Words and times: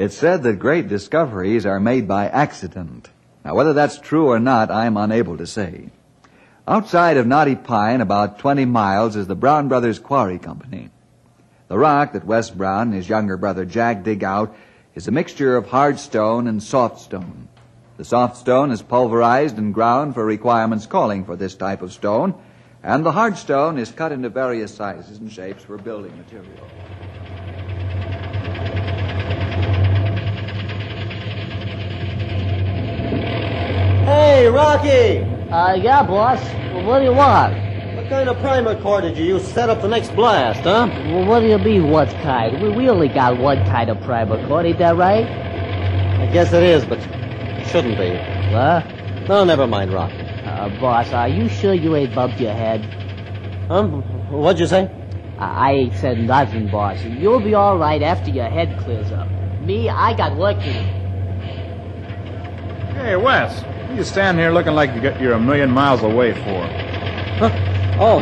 It's 0.00 0.16
said 0.16 0.44
that 0.44 0.58
great 0.58 0.88
discoveries 0.88 1.66
are 1.66 1.78
made 1.78 2.08
by 2.08 2.26
accident. 2.26 3.10
Now, 3.44 3.54
whether 3.54 3.74
that's 3.74 3.98
true 3.98 4.28
or 4.28 4.40
not, 4.40 4.70
I'm 4.70 4.96
unable 4.96 5.36
to 5.36 5.46
say. 5.46 5.90
Outside 6.66 7.18
of 7.18 7.26
Knotty 7.26 7.54
Pine, 7.56 8.00
about 8.00 8.38
20 8.38 8.64
miles, 8.64 9.14
is 9.14 9.26
the 9.26 9.34
Brown 9.34 9.68
Brothers 9.68 9.98
Quarry 9.98 10.38
Company. 10.38 10.88
The 11.68 11.76
rock 11.76 12.14
that 12.14 12.24
Wes 12.24 12.48
Brown 12.48 12.88
and 12.88 12.94
his 12.94 13.10
younger 13.10 13.36
brother 13.36 13.66
Jack 13.66 14.02
dig 14.02 14.24
out 14.24 14.56
is 14.94 15.06
a 15.06 15.10
mixture 15.10 15.54
of 15.54 15.66
hard 15.66 15.98
stone 15.98 16.46
and 16.46 16.62
soft 16.62 17.02
stone. 17.02 17.48
The 17.98 18.04
soft 18.06 18.38
stone 18.38 18.70
is 18.70 18.80
pulverized 18.80 19.58
and 19.58 19.74
ground 19.74 20.14
for 20.14 20.24
requirements 20.24 20.86
calling 20.86 21.26
for 21.26 21.36
this 21.36 21.54
type 21.54 21.82
of 21.82 21.92
stone, 21.92 22.32
and 22.82 23.04
the 23.04 23.12
hard 23.12 23.36
stone 23.36 23.76
is 23.76 23.92
cut 23.92 24.12
into 24.12 24.30
various 24.30 24.74
sizes 24.74 25.18
and 25.18 25.30
shapes 25.30 25.62
for 25.62 25.76
building 25.76 26.16
material. 26.16 26.66
Hey, 34.10 34.48
Rocky! 34.48 35.18
Uh, 35.52 35.74
yeah, 35.74 36.02
boss. 36.02 36.42
Well, 36.74 36.84
what 36.84 36.98
do 36.98 37.04
you 37.04 37.12
want? 37.12 37.54
What 37.94 38.08
kind 38.08 38.28
of 38.28 38.40
primer 38.40 38.74
cord 38.82 39.04
did 39.04 39.16
you 39.16 39.24
use 39.24 39.42
to 39.44 39.52
set 39.52 39.70
up 39.70 39.82
the 39.82 39.86
next 39.86 40.16
blast, 40.16 40.62
huh? 40.62 40.88
Well, 41.06 41.26
what 41.26 41.40
do 41.40 41.46
you 41.46 41.58
mean, 41.58 41.88
what 41.90 42.08
kind? 42.08 42.60
We, 42.60 42.70
we 42.70 42.88
only 42.88 43.06
got 43.06 43.38
one 43.38 43.64
kind 43.66 43.88
of 43.88 44.00
primer 44.00 44.44
cord, 44.48 44.66
ain't 44.66 44.78
that 44.78 44.96
right? 44.96 45.24
I 45.24 46.28
guess 46.32 46.52
it 46.52 46.64
is, 46.64 46.84
but 46.84 46.98
it 46.98 47.68
shouldn't 47.68 47.96
be. 47.98 48.10
What? 48.52 49.28
No, 49.28 49.44
never 49.44 49.68
mind, 49.68 49.92
Rocky. 49.92 50.16
Uh, 50.44 50.80
boss, 50.80 51.12
are 51.12 51.28
you 51.28 51.48
sure 51.48 51.72
you 51.72 51.94
ain't 51.94 52.12
bumped 52.12 52.40
your 52.40 52.52
head? 52.52 52.80
Um, 53.70 54.02
what'd 54.32 54.58
you 54.58 54.66
say? 54.66 54.90
I, 55.38 55.70
I 55.70 55.72
ain't 55.74 55.94
said 55.94 56.18
nothing, 56.18 56.68
boss. 56.68 57.00
You'll 57.04 57.38
be 57.38 57.54
all 57.54 57.78
right 57.78 58.02
after 58.02 58.32
your 58.32 58.48
head 58.48 58.76
clears 58.80 59.12
up. 59.12 59.28
Me, 59.60 59.88
I 59.88 60.16
got 60.16 60.36
work 60.36 60.58
to 60.58 60.64
do. 60.64 61.00
Hey, 63.00 63.14
Wes, 63.14 63.64
what 63.90 63.96
are 63.96 64.02
you 64.02 64.04
standing 64.04 64.40
here 64.40 64.52
looking 64.52 64.74
like 64.74 64.94
you 64.94 65.00
got- 65.00 65.20
you're 65.20 65.32
a 65.32 65.40
million 65.40 65.68
miles 65.68 66.00
away 66.02 66.32
for? 66.32 66.62
Huh? 67.40 67.50
Oh. 67.98 68.20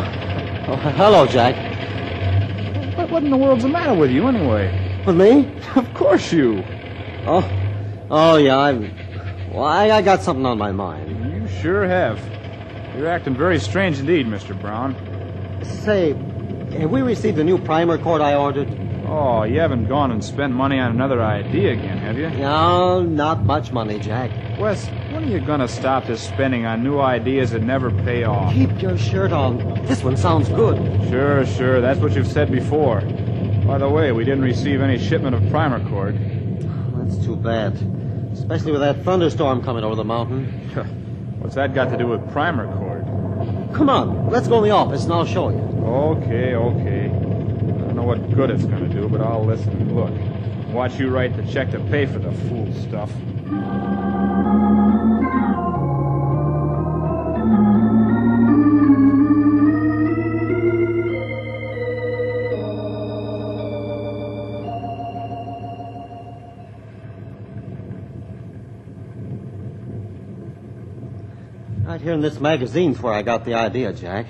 oh, 0.67 0.77
hello, 0.97 1.27
Jack. 1.27 1.55
What, 2.97 3.11
what 3.11 3.23
in 3.23 3.29
the 3.29 3.37
world's 3.37 3.65
the 3.65 3.69
matter 3.69 3.93
with 3.93 4.11
you, 4.11 4.27
anyway? 4.29 5.03
With 5.05 5.17
me? 5.17 5.47
Of 5.77 5.93
course 5.93 6.33
you. 6.33 6.65
Oh, 7.27 7.47
oh 8.11 8.37
yeah. 8.39 8.57
I'm. 8.57 8.91
Well, 9.53 9.65
I, 9.67 9.91
I 9.91 10.01
got 10.01 10.23
something 10.23 10.47
on 10.47 10.57
my 10.57 10.73
mind. 10.73 11.35
You 11.35 11.61
sure 11.61 11.87
have. 11.87 12.19
You're 12.97 13.09
acting 13.09 13.37
very 13.37 13.59
strange 13.61 14.01
indeed, 14.01 14.27
Mr. 14.27 14.59
Brown. 14.59 14.97
Say, 15.85 16.15
have 16.81 16.91
we 16.91 17.03
received 17.03 17.37
the 17.37 17.45
new 17.45 17.59
primer 17.59 17.99
cord 17.99 18.23
I 18.23 18.35
ordered? 18.35 18.69
Oh, 19.07 19.43
you 19.43 19.61
haven't 19.61 19.87
gone 19.87 20.11
and 20.13 20.25
spent 20.25 20.55
money 20.55 20.79
on 20.79 20.91
another 20.91 21.23
idea 21.23 21.73
again, 21.73 21.99
have 21.99 22.19
you? 22.19 22.31
No, 22.31 23.03
not 23.03 23.45
much 23.45 23.71
money, 23.71 23.99
Jack. 23.99 24.31
Wes, 24.59 24.89
when 25.19 25.29
are 25.29 25.37
you 25.37 25.45
gonna 25.45 25.67
stop 25.67 26.07
this 26.07 26.23
spending 26.23 26.65
on 26.65 26.85
new 26.85 27.01
ideas 27.01 27.51
that 27.51 27.61
never 27.61 27.91
pay 27.91 28.23
off? 28.23 28.53
Keep 28.55 28.81
your 28.81 28.97
shirt 28.97 29.33
on. 29.33 29.85
This 29.85 30.05
one 30.05 30.17
sounds 30.17 30.49
good. 30.49 30.77
Sure, 31.09 31.45
sure, 31.45 31.81
that's 31.81 31.99
what 31.99 32.13
you've 32.13 32.29
said 32.29 32.53
before. 32.53 33.01
By 33.67 33.79
the 33.79 33.89
way, 33.89 34.13
we 34.13 34.25
didn't 34.25 34.45
receive 34.45 34.81
any 34.81 34.97
shipment 34.97 35.35
of 35.35 35.51
primer 35.51 35.85
cord. 35.91 36.17
That's 36.95 37.19
too 37.25 37.35
bad. 37.35 37.75
Especially 38.33 38.71
with 38.71 38.81
that 38.81 39.03
thunderstorm 39.03 39.61
coming 39.65 39.83
over 39.83 39.97
the 39.97 40.05
mountain. 40.05 40.47
What's 41.41 41.57
that 41.57 41.75
got 41.75 41.91
to 41.91 41.97
do 41.97 42.07
with 42.07 42.31
primer 42.31 42.73
cord? 42.77 43.05
Come 43.75 43.89
on, 43.89 44.31
let's 44.31 44.47
go 44.47 44.59
in 44.59 44.65
the 44.65 44.71
office 44.71 45.03
and 45.03 45.13
I'll 45.13 45.27
show 45.27 45.49
you. 45.49 45.59
Okay, 45.59 46.55
okay. 46.55 47.07
I 47.07 47.09
don't 47.09 47.97
know 47.97 48.05
what 48.05 48.31
good 48.37 48.51
it's 48.51 48.65
gonna 48.65 48.89
do, 48.89 49.09
but 49.09 49.21
I'll 49.21 49.45
listen 49.45 49.71
and 49.71 49.97
look. 49.97 50.73
Watch 50.73 50.97
you 51.01 51.09
write 51.09 51.37
the 51.37 51.43
check 51.53 51.73
to 51.73 51.81
pay 51.81 52.07
for 52.07 52.21
the 52.21 52.31
fool 52.31 52.73
stuff. 52.75 53.11
In 72.19 72.23
this 72.23 72.41
magazine's 72.41 73.01
where 73.01 73.13
I 73.13 73.23
got 73.23 73.45
the 73.45 73.55
idea, 73.55 73.93
Jack. 73.93 74.27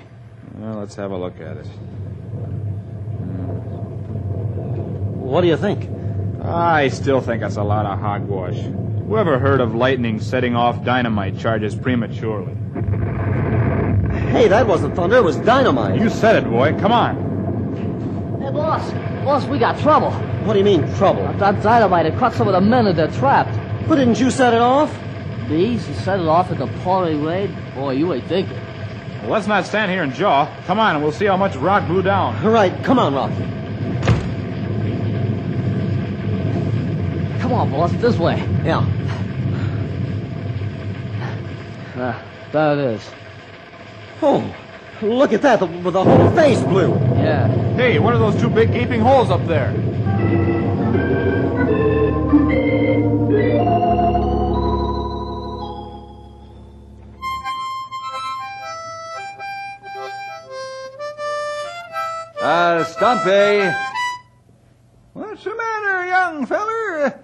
Well, 0.53 0.75
let's 0.75 0.93
have 0.95 1.09
a 1.09 1.17
look 1.17 1.39
at 1.41 1.57
it. 1.57 1.65
What 5.17 5.41
do 5.41 5.47
you 5.47 5.57
think? 5.57 5.89
I 6.43 6.89
still 6.89 7.19
think 7.19 7.41
it's 7.41 7.55
a 7.55 7.63
lot 7.63 7.87
of 7.87 7.99
hogwash. 7.99 8.59
Whoever 9.07 9.39
heard 9.39 9.59
of 9.59 9.73
lightning 9.73 10.19
setting 10.19 10.55
off 10.55 10.83
dynamite 10.83 11.39
charges 11.39 11.73
prematurely? 11.73 12.53
Hey, 14.29 14.47
that 14.47 14.67
wasn't 14.67 14.95
thunder, 14.95 15.17
it 15.17 15.23
was 15.23 15.37
dynamite. 15.37 15.99
You 15.99 16.11
said 16.11 16.43
it, 16.43 16.47
boy. 16.47 16.79
Come 16.79 16.91
on. 16.91 18.39
Hey, 18.39 18.51
boss. 18.51 18.91
Boss, 19.25 19.45
we 19.45 19.57
got 19.57 19.79
trouble. 19.79 20.11
What 20.45 20.53
do 20.53 20.59
you 20.59 20.65
mean, 20.65 20.81
trouble? 20.95 21.23
That 21.39 21.63
dynamite 21.63 22.05
had 22.05 22.19
caught 22.19 22.33
some 22.33 22.47
of 22.47 22.53
the 22.53 22.61
men 22.61 22.85
and 22.85 22.97
they're 22.97 23.11
trapped. 23.11 23.57
But 23.87 23.95
didn't 23.95 24.19
you 24.19 24.29
set 24.29 24.53
it 24.53 24.61
off? 24.61 24.95
Bees, 25.49 25.87
you 25.89 25.95
set 25.95 26.19
it 26.19 26.27
off 26.27 26.51
in 26.51 26.59
the 26.59 26.67
pouring 26.83 27.23
rain? 27.23 27.55
Boy, 27.73 27.93
you 27.93 28.13
ain't 28.13 28.23
thinking. 28.25 28.55
Well, 29.23 29.31
let's 29.31 29.47
not 29.47 29.65
stand 29.65 29.91
here 29.91 30.03
and 30.03 30.13
jaw. 30.13 30.45
Come 30.67 30.79
on, 30.79 30.95
and 30.95 31.03
we'll 31.03 31.11
see 31.11 31.25
how 31.25 31.37
much 31.37 31.55
rock 31.55 31.87
blew 31.87 32.03
down. 32.03 32.45
All 32.45 32.51
right, 32.51 32.71
come 32.83 32.99
on, 32.99 33.15
Rocky. 33.15 33.33
Come 37.41 37.53
on, 37.53 37.71
boss, 37.71 37.91
this 37.93 38.17
way. 38.17 38.37
Yeah. 38.63 38.85
Ah, 41.95 42.23
there 42.51 42.73
it 42.73 42.79
is. 42.93 43.09
Oh, 44.21 44.55
look 45.01 45.33
at 45.33 45.41
that, 45.41 45.59
the, 45.59 45.65
the 45.65 46.03
whole 46.03 46.29
face 46.31 46.61
blew. 46.61 46.91
Yeah. 47.15 47.47
Hey, 47.73 47.97
what 47.97 48.13
are 48.13 48.19
those 48.19 48.39
two 48.39 48.49
big 48.49 48.71
gaping 48.71 49.01
holes 49.01 49.31
up 49.31 49.45
there? 49.47 49.71
Uh, 62.41 62.85
Stumpy! 62.85 63.69
What's 65.11 65.43
the 65.43 65.53
matter, 65.55 66.05
young 66.07 66.45
feller? 66.45 67.23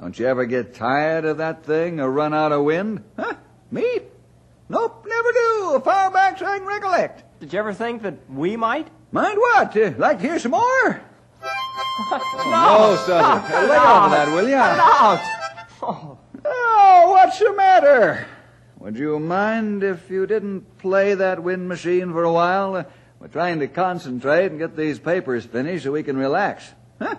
Don't 0.00 0.18
you 0.18 0.26
ever 0.26 0.44
get 0.44 0.74
tired 0.74 1.24
of 1.24 1.38
that 1.38 1.64
thing 1.64 2.00
or 2.00 2.10
run 2.10 2.34
out 2.34 2.50
of 2.50 2.64
wind? 2.64 3.04
Huh? 3.16 3.34
Me? 3.70 4.00
Nope, 4.68 5.06
never 5.08 5.32
do. 5.32 5.80
Far 5.84 6.10
back 6.10 6.34
as 6.36 6.42
I 6.42 6.58
can 6.58 6.66
recollect. 6.66 7.22
Did 7.38 7.52
you 7.52 7.60
ever 7.60 7.72
think 7.72 8.02
that 8.02 8.28
we 8.28 8.56
might? 8.56 8.88
Mind 9.12 9.38
what? 9.38 9.76
Uh, 9.76 9.92
like 9.98 10.18
to 10.18 10.24
hear 10.24 10.38
some 10.40 10.50
more? 10.50 11.00
no, 12.10 13.00
son. 13.06 13.68
Lay 13.68 13.76
off 13.76 14.06
of 14.06 14.10
that, 14.10 14.28
will 14.34 14.48
ya? 14.48 14.76
Out! 14.80 16.18
Oh, 16.44 17.10
what's 17.12 17.38
the 17.38 17.52
matter? 17.52 18.26
Would 18.80 18.98
you 18.98 19.20
mind 19.20 19.84
if 19.84 20.10
you 20.10 20.26
didn't 20.26 20.78
play 20.78 21.14
that 21.14 21.42
wind 21.42 21.68
machine 21.68 22.12
for 22.12 22.24
a 22.24 22.32
while? 22.32 22.84
We're 23.26 23.32
trying 23.32 23.58
to 23.58 23.66
concentrate 23.66 24.52
and 24.52 24.58
get 24.60 24.76
these 24.76 25.00
papers 25.00 25.44
finished 25.44 25.82
so 25.82 25.90
we 25.90 26.04
can 26.04 26.16
relax. 26.16 26.70
Huh? 27.00 27.16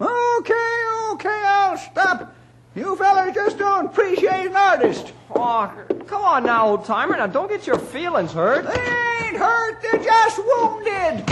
Okay, 0.00 0.84
okay, 1.12 1.42
I'll 1.44 1.76
stop. 1.76 2.34
You 2.74 2.96
fellas 2.96 3.34
just 3.34 3.58
don't 3.58 3.84
appreciate 3.84 4.46
an 4.46 4.56
artist. 4.56 5.12
Oh, 5.36 5.70
come 6.06 6.22
on 6.22 6.46
now, 6.46 6.68
old 6.68 6.86
timer. 6.86 7.18
Now 7.18 7.26
don't 7.26 7.50
get 7.50 7.66
your 7.66 7.78
feelings 7.78 8.32
hurt. 8.32 8.64
They 8.64 9.26
ain't 9.26 9.36
hurt, 9.36 9.82
they're 9.82 10.02
just 10.02 10.38
wounded. 10.38 11.30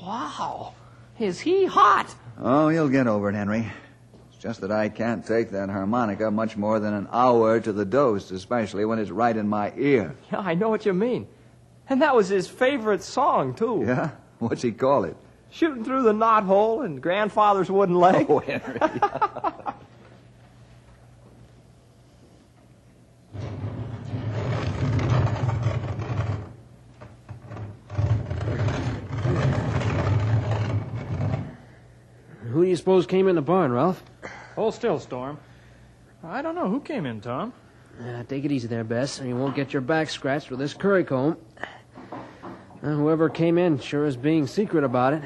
Wow. 0.00 0.74
Is 1.18 1.40
he 1.40 1.66
hot? 1.66 2.14
Oh, 2.38 2.68
you'll 2.68 2.88
get 2.88 3.08
over 3.08 3.28
it, 3.28 3.34
Henry. 3.34 3.72
It's 4.28 4.38
just 4.38 4.60
that 4.60 4.70
I 4.70 4.88
can't 4.88 5.26
take 5.26 5.50
that 5.50 5.68
harmonica 5.68 6.30
much 6.30 6.56
more 6.56 6.78
than 6.78 6.94
an 6.94 7.08
hour 7.10 7.58
to 7.58 7.72
the 7.72 7.84
dose, 7.84 8.30
especially 8.30 8.84
when 8.84 9.00
it's 9.00 9.10
right 9.10 9.36
in 9.36 9.48
my 9.48 9.72
ear. 9.76 10.14
Yeah, 10.30 10.38
I 10.38 10.54
know 10.54 10.68
what 10.68 10.86
you 10.86 10.92
mean. 10.92 11.26
And 11.88 12.00
that 12.02 12.14
was 12.14 12.28
his 12.28 12.48
favorite 12.48 13.02
song, 13.02 13.54
too. 13.54 13.84
Yeah? 13.86 14.10
What's 14.38 14.62
he 14.62 14.72
call 14.72 15.04
it? 15.04 15.16
Shooting 15.50 15.84
through 15.84 16.02
the 16.02 16.12
knothole 16.12 16.84
and 16.84 17.00
grandfather's 17.00 17.70
wooden 17.70 17.94
leg. 17.94 18.26
Oh, 18.28 18.38
Henry. 18.40 18.78
Who 32.54 32.62
do 32.62 32.68
you 32.70 32.76
suppose 32.76 33.04
came 33.06 33.26
in 33.26 33.34
the 33.34 33.42
barn, 33.42 33.72
Ralph? 33.72 34.02
Hold 34.54 34.74
still, 34.74 35.00
Storm. 35.00 35.38
I 36.22 36.40
don't 36.40 36.54
know. 36.54 36.68
Who 36.68 36.80
came 36.80 37.04
in, 37.04 37.20
Tom? 37.20 37.52
Uh, 38.00 38.22
take 38.24 38.44
it 38.44 38.52
easy 38.52 38.68
there, 38.68 38.84
Bess, 38.84 39.20
or 39.20 39.26
you 39.26 39.36
won't 39.36 39.54
get 39.56 39.72
your 39.72 39.82
back 39.82 40.08
scratched 40.08 40.50
with 40.50 40.60
this 40.60 40.72
curry 40.72 41.02
comb. 41.02 41.36
Uh, 42.84 42.88
whoever 42.88 43.30
came 43.30 43.56
in 43.56 43.78
sure 43.78 44.04
is 44.04 44.14
being 44.14 44.46
secret 44.46 44.84
about 44.84 45.14
it. 45.14 45.22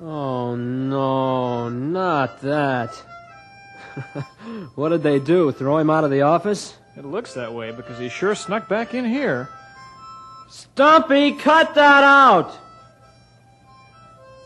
Oh, 0.00 0.56
no, 0.56 1.68
not 1.68 2.40
that. 2.40 2.94
what 4.74 4.88
did 4.88 5.02
they 5.02 5.18
do? 5.18 5.52
Throw 5.52 5.76
him 5.76 5.90
out 5.90 6.04
of 6.04 6.10
the 6.10 6.22
office? 6.22 6.78
It 6.96 7.04
looks 7.04 7.34
that 7.34 7.52
way 7.52 7.72
because 7.72 7.98
he 7.98 8.08
sure 8.08 8.34
snuck 8.34 8.66
back 8.66 8.94
in 8.94 9.04
here. 9.04 9.50
Stumpy, 10.48 11.32
cut 11.32 11.74
that 11.74 12.02
out! 12.02 12.58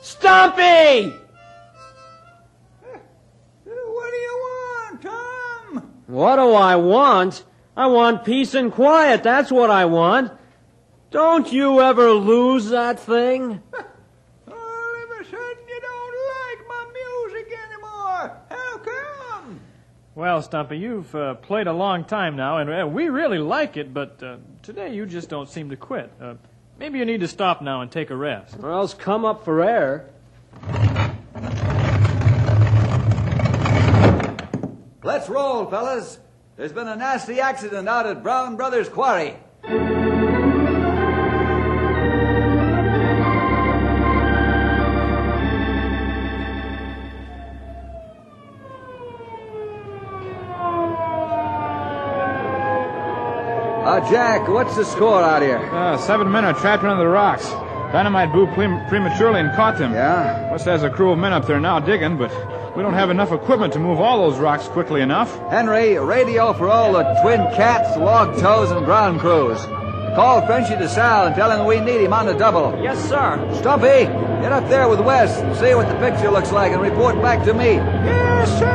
Stumpy! 0.02 1.14
What 6.06 6.36
do 6.36 6.52
I 6.52 6.76
want? 6.76 7.44
I 7.76 7.86
want 7.86 8.24
peace 8.24 8.54
and 8.54 8.70
quiet. 8.70 9.22
That's 9.22 9.50
what 9.50 9.70
I 9.70 9.86
want. 9.86 10.32
Don't 11.10 11.50
you 11.52 11.80
ever 11.80 12.10
lose 12.10 12.70
that 12.70 13.00
thing? 13.00 13.62
All 14.48 14.52
of 14.52 15.10
a 15.20 15.24
sudden 15.24 15.64
you 15.68 15.80
don't 15.80 16.14
like 16.34 16.68
my 16.68 16.86
music 16.92 17.58
anymore. 17.70 18.36
How 18.50 18.78
come? 18.78 19.60
Well, 20.14 20.42
Stumpy, 20.42 20.78
you've 20.78 21.14
uh, 21.14 21.34
played 21.34 21.66
a 21.66 21.72
long 21.72 22.04
time 22.04 22.36
now, 22.36 22.58
and 22.58 22.70
uh, 22.70 22.86
we 22.86 23.08
really 23.08 23.38
like 23.38 23.76
it, 23.76 23.94
but 23.94 24.22
uh, 24.22 24.36
today 24.62 24.94
you 24.94 25.06
just 25.06 25.28
don't 25.28 25.48
seem 25.48 25.70
to 25.70 25.76
quit. 25.76 26.12
Uh, 26.20 26.34
maybe 26.78 26.98
you 26.98 27.04
need 27.04 27.20
to 27.20 27.28
stop 27.28 27.62
now 27.62 27.80
and 27.80 27.90
take 27.90 28.10
a 28.10 28.16
rest. 28.16 28.56
Or 28.62 28.72
else 28.72 28.92
come 28.92 29.24
up 29.24 29.44
for 29.44 29.62
air. 29.62 30.10
Let's 35.04 35.28
roll, 35.28 35.66
fellas. 35.66 36.18
There's 36.56 36.72
been 36.72 36.88
a 36.88 36.96
nasty 36.96 37.38
accident 37.38 37.86
out 37.86 38.06
at 38.06 38.22
Brown 38.22 38.56
Brothers 38.56 38.88
Quarry. 38.88 39.36
Uh, 53.84 54.10
Jack, 54.10 54.48
what's 54.48 54.74
the 54.74 54.84
score 54.86 55.20
out 55.20 55.42
here? 55.42 55.58
Uh, 55.58 55.98
seven 55.98 56.32
men 56.32 56.46
are 56.46 56.54
trapped 56.54 56.82
under 56.82 56.96
the 56.96 57.06
rocks. 57.06 57.50
Dynamite 57.92 58.32
blew 58.32 58.46
pre- 58.46 58.80
prematurely 58.88 59.40
and 59.40 59.54
caught 59.54 59.76
them. 59.76 59.92
Yeah? 59.92 60.50
Wes 60.50 60.64
has 60.64 60.82
a 60.82 60.88
crew 60.88 61.12
of 61.12 61.18
men 61.18 61.34
up 61.34 61.46
there 61.46 61.60
now 61.60 61.78
digging, 61.78 62.16
but 62.16 62.32
we 62.76 62.82
don't 62.82 62.94
have 62.94 63.10
enough 63.10 63.30
equipment 63.30 63.72
to 63.74 63.78
move 63.78 64.00
all 64.00 64.28
those 64.28 64.38
rocks 64.40 64.66
quickly 64.66 65.00
enough. 65.00 65.38
Henry, 65.50 65.98
radio 65.98 66.52
for 66.52 66.68
all 66.68 66.92
the 66.92 67.04
Twin 67.22 67.40
Cats, 67.54 67.96
Log 67.96 68.38
Toes, 68.40 68.70
and 68.70 68.84
Ground 68.84 69.20
crews. 69.20 69.58
Call 70.16 70.44
Frenchy 70.46 70.76
to 70.76 70.88
Sal 70.88 71.26
and 71.26 71.34
tell 71.34 71.50
him 71.50 71.66
we 71.66 71.80
need 71.80 72.00
him 72.00 72.12
on 72.12 72.26
the 72.26 72.34
double. 72.34 72.80
Yes, 72.82 72.98
sir. 73.08 73.48
Stumpy, 73.58 74.06
get 74.42 74.52
up 74.52 74.68
there 74.68 74.88
with 74.88 75.00
Wes 75.00 75.38
and 75.38 75.56
see 75.56 75.74
what 75.74 75.88
the 75.88 75.94
picture 75.98 76.30
looks 76.30 76.52
like 76.52 76.72
and 76.72 76.80
report 76.80 77.20
back 77.20 77.44
to 77.44 77.54
me. 77.54 77.74
Yes, 77.74 78.58
sir. 78.58 78.66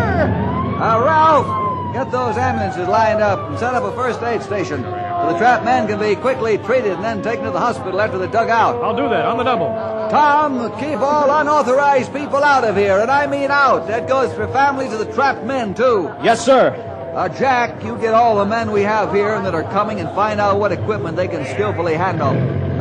Uh, 0.82 1.04
Ralph, 1.04 1.94
get 1.94 2.12
those 2.12 2.38
ambulances 2.38 2.88
lined 2.88 3.22
up 3.22 3.50
and 3.50 3.60
set 3.60 3.74
up 3.74 3.84
a 3.84 3.92
first 3.94 4.22
aid 4.22 4.42
station 4.42 4.82
so 4.84 5.30
the 5.32 5.38
trapped 5.38 5.66
men 5.66 5.88
can 5.88 6.00
be 6.00 6.16
quickly 6.16 6.58
treated 6.58 6.94
and 6.94 7.04
then 7.04 7.22
taken 7.22 7.44
to 7.46 7.52
the 7.52 7.60
hospital 7.60 8.00
after 8.00 8.18
they're 8.18 8.28
dug 8.28 8.50
out. 8.50 8.82
I'll 8.82 8.96
do 8.96 9.10
that 9.10 9.26
on 9.26 9.38
the 9.38 9.44
double. 9.44 9.99
Tom, 10.10 10.72
keep 10.80 10.98
all 10.98 11.30
unauthorized 11.40 12.12
people 12.12 12.44
out 12.44 12.64
of 12.64 12.76
here, 12.76 12.98
and 12.98 13.12
I 13.12 13.28
mean 13.28 13.52
out. 13.52 13.88
That 13.88 14.08
goes 14.08 14.34
for 14.34 14.48
families 14.48 14.92
of 14.92 14.98
the 14.98 15.14
trapped 15.14 15.44
men, 15.44 15.76
too. 15.76 16.12
Yes, 16.24 16.44
sir. 16.44 16.72
Uh, 17.16 17.30
Jack, 17.30 17.84
you 17.84 17.96
get 17.98 18.16
all 18.16 18.38
the 18.38 18.46
men 18.46 18.72
we 18.72 18.82
have 18.82 19.14
here 19.14 19.36
and 19.36 19.46
that 19.46 19.54
are 19.54 19.64
coming 19.64 20.00
and 20.00 20.10
find 20.16 20.40
out 20.40 20.60
what 20.60 20.72
equipment 20.72 21.16
they 21.16 21.28
can 21.28 21.46
skillfully 21.54 21.94
handle. 21.94 22.30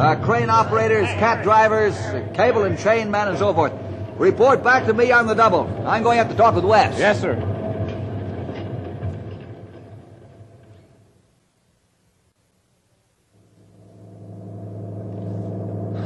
Uh, 0.01 0.17
crane 0.25 0.49
operators, 0.49 1.07
cat 1.19 1.43
drivers, 1.43 1.95
cable 2.35 2.65
and 2.65 2.79
chain 2.79 3.11
men, 3.11 3.29
and 3.29 3.37
so 3.37 3.53
forth. 3.53 3.73
Report 4.17 4.63
back 4.63 4.87
to 4.87 4.95
me 4.95 5.13
on 5.13 5.27
the 5.27 5.35
double. 5.35 5.67
I'm 5.87 6.03
going 6.03 6.17
to 6.17 6.25
have 6.25 6.31
to 6.31 6.37
talk 6.37 6.55
with 6.55 6.65
Wes. 6.65 6.99
Yes, 6.99 7.21
sir. 7.21 7.37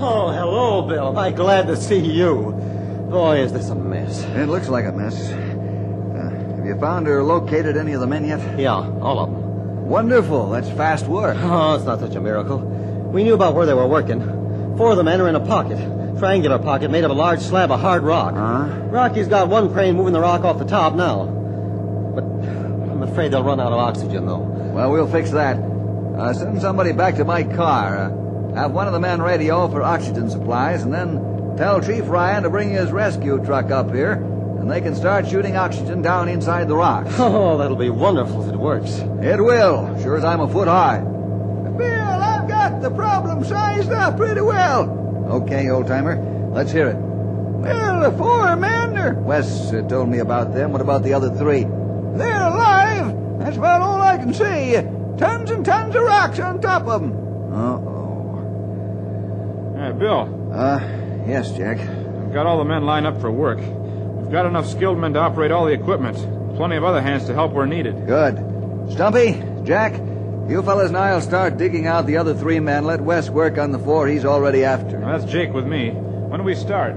Oh, 0.05 0.33
Bill. 0.93 1.19
I'm 1.19 1.35
glad 1.35 1.69
to 1.69 1.77
see 1.77 1.99
you. 1.99 2.53
Boy, 3.11 3.39
is 3.39 3.53
this 3.53 3.71
a 3.71 3.75
mess. 3.75 4.25
It 4.37 4.47
looks 4.47 4.69
like 4.69 4.85
a 4.85 4.93
mess. 4.93 5.31
Uh, 5.31 6.57
have 6.57 6.67
you 6.67 6.79
found 6.79 7.09
or 7.09 7.23
located 7.23 7.79
any 7.79 7.95
of 7.95 8.01
the 8.03 8.07
men 8.07 8.27
yet? 8.27 8.59
Yeah, 8.59 8.75
all 8.75 9.19
of 9.21 9.31
them. 9.31 9.89
Wonderful. 9.89 10.51
That's 10.51 10.69
fast 10.69 11.07
work. 11.07 11.39
Oh, 11.41 11.77
it's 11.77 11.87
not 11.87 12.01
such 12.01 12.15
a 12.15 12.21
miracle. 12.21 12.59
We 12.59 13.25
knew 13.25 13.33
about 13.33 13.55
where 13.55 13.65
they 13.65 13.73
were 13.73 13.87
working. 13.87 14.21
Four 14.77 14.91
of 14.91 14.99
the 14.99 15.03
men 15.03 15.19
are 15.23 15.29
in 15.29 15.35
a 15.35 15.41
pocket. 15.41 15.79
Triangular 16.19 16.59
pocket 16.59 16.91
made 16.91 17.05
of 17.05 17.11
a 17.11 17.15
large 17.15 17.41
slab 17.41 17.71
of 17.71 17.81
hard 17.81 18.03
rock. 18.03 18.35
Huh? 18.35 18.69
Rocky's 18.91 19.29
got 19.29 19.49
one 19.49 19.73
crane 19.73 19.97
moving 19.97 20.13
the 20.13 20.21
rock 20.21 20.45
off 20.45 20.59
the 20.59 20.67
top 20.67 20.95
now. 20.95 21.25
But 21.25 22.25
I'm 22.25 23.03
afraid 23.03 23.33
they'll 23.33 23.43
run 23.43 23.61
out 23.61 23.73
of 23.73 23.79
oxygen, 23.79 24.27
though. 24.27 24.45
Well, 24.75 24.93
we'll 24.93 25.11
fix 25.11 25.31
that. 25.31 25.57
Uh, 25.57 26.35
send 26.35 26.61
somebody 26.61 26.93
back 26.93 27.17
to 27.17 27.25
my 27.25 27.45
car. 27.45 27.97
Uh, 27.97 28.22
have 28.55 28.73
one 28.73 28.87
of 28.87 28.93
the 28.93 29.01
men 29.01 29.21
radio 29.23 29.69
for 29.69 29.83
oxygen 29.83 30.29
supplies, 30.31 30.83
and 30.83 30.93
then 30.93 31.57
tell 31.57 31.81
Chief 31.81 32.07
Ryan 32.09 32.43
to 32.45 32.51
bring 32.51 32.71
his 32.71 32.91
rescue 32.93 33.43
truck 33.45 33.71
up 33.71 33.93
here, 33.95 34.13
and 34.13 34.71
they 34.71 34.81
can 34.81 34.95
start 34.95 35.27
shooting 35.29 35.57
oxygen 35.57 36.03
down 36.03 36.29
inside 36.29 36.69
the 36.69 36.77
rocks. 36.77 37.15
Oh, 37.19 37.57
that'll 37.59 37.77
be 37.77 37.91
wonderful 37.91 38.47
if 38.47 38.53
it 38.55 38.59
works. 38.59 38.99
It 39.23 39.41
will, 39.43 39.99
sure 40.03 40.17
as 40.17 40.25
I'm 40.25 40.41
a 40.41 40.49
foot 40.49 40.69
high. 40.69 40.99
Bill, 41.01 42.23
I've 42.23 42.49
got 42.49 42.83
the 42.83 42.91
problem 42.91 43.45
sized 43.45 43.91
up 43.93 44.17
pretty 44.17 44.41
well. 44.43 44.99
Okay, 45.31 45.71
old 45.71 45.87
timer, 45.87 46.17
let's 46.53 46.71
hear 46.73 46.89
it. 46.89 46.97
Well, 46.97 48.11
the 48.11 48.17
four 48.19 48.57
men 48.57 48.99
are 48.99 49.15
Wes 49.15 49.73
uh, 49.73 49.83
told 49.89 50.09
me 50.09 50.19
about 50.19 50.53
them. 50.53 50.73
What 50.73 50.81
about 50.81 51.03
the 51.05 51.15
other 51.15 51.31
three? 51.31 51.63
they're 51.65 52.43
alive. 52.43 53.39
That's 53.39 53.57
about 53.57 53.81
all 53.81 54.01
I 54.03 54.19
can 54.19 54.35
see. 54.35 54.75
Tons 55.17 55.51
and 55.51 55.65
tons 55.65 55.95
of 55.97 56.03
rocks 56.03 56.39
on 56.41 56.61
top 56.61 56.87
of 56.87 57.01
them. 57.01 57.13
Uh-oh. 57.53 57.92
Hey, 59.83 59.91
Bill, 59.91 60.53
Uh, 60.55 60.79
yes, 61.27 61.51
Jack. 61.57 61.81
I've 61.81 62.33
got 62.33 62.47
all 62.47 62.59
the 62.59 62.65
men 62.65 62.85
lined 62.87 63.05
up 63.05 63.21
for 63.21 63.33
work. 63.33 63.59
We've 63.59 64.31
got 64.31 64.47
enough 64.47 64.69
skilled 64.69 64.97
men 64.97 65.13
to 65.15 65.19
operate 65.19 65.51
all 65.51 65.65
the 65.65 65.73
equipment. 65.73 66.17
Plenty 66.55 66.77
of 66.77 66.85
other 66.85 67.01
hands 67.03 67.25
to 67.27 67.35
help 67.35 67.53
where 67.53 67.67
needed. 67.67 68.07
Good. 68.07 68.37
Stumpy, 68.93 69.43
Jack, 69.65 69.95
you 70.49 70.63
fellas 70.63 70.91
and 70.91 70.97
I'll 70.97 71.21
start 71.21 71.57
digging 71.57 71.89
out 71.89 72.07
the 72.07 72.17
other 72.19 72.33
three 72.33 72.61
men. 72.61 72.85
Let 72.85 73.01
Wes 73.01 73.29
work 73.29 73.59
on 73.59 73.73
the 73.73 73.79
four 73.81 74.07
he's 74.07 74.25
already 74.25 74.65
after. 74.65 75.01
Now, 75.01 75.19
that's 75.19 75.29
Jake 75.29 75.53
with 75.53 75.67
me. 75.67 75.91
When 75.91 76.39
do 76.39 76.45
we 76.45 76.55
start? 76.55 76.95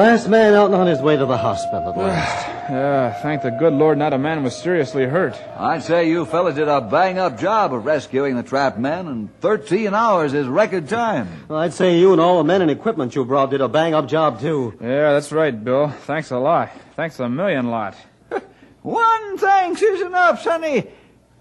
Last 0.00 0.28
man 0.28 0.54
out 0.54 0.64
and 0.64 0.74
on 0.76 0.86
his 0.86 1.02
way 1.02 1.18
to 1.18 1.26
the 1.26 1.36
hospital 1.36 1.90
at 1.90 1.98
last. 1.98 2.46
Yeah, 2.70 3.12
thank 3.20 3.42
the 3.42 3.50
good 3.50 3.74
Lord 3.74 3.98
not 3.98 4.14
a 4.14 4.18
man 4.18 4.42
was 4.42 4.56
seriously 4.56 5.04
hurt. 5.04 5.38
I'd 5.58 5.82
say 5.82 6.08
you 6.08 6.24
fellas 6.24 6.54
did 6.54 6.68
a 6.68 6.80
bang-up 6.80 7.38
job 7.38 7.74
of 7.74 7.84
rescuing 7.84 8.34
the 8.34 8.42
trapped 8.42 8.78
men, 8.78 9.08
and 9.08 9.40
13 9.42 9.92
hours 9.92 10.32
is 10.32 10.46
record 10.46 10.88
time. 10.88 11.28
Well, 11.48 11.58
I'd 11.58 11.74
say 11.74 11.98
you 11.98 12.12
and 12.12 12.20
all 12.20 12.38
the 12.38 12.44
men 12.44 12.62
and 12.62 12.70
equipment 12.70 13.14
you 13.14 13.26
brought 13.26 13.50
did 13.50 13.60
a 13.60 13.68
bang-up 13.68 14.08
job, 14.08 14.40
too. 14.40 14.72
Yeah, 14.80 15.12
that's 15.12 15.32
right, 15.32 15.52
Bill. 15.62 15.90
Thanks 15.90 16.30
a 16.30 16.38
lot. 16.38 16.70
Thanks 16.96 17.20
a 17.20 17.28
million 17.28 17.68
lot. 17.68 17.94
One 18.80 19.36
thanks 19.36 19.82
is 19.82 20.00
enough, 20.00 20.40
Sonny. 20.40 20.86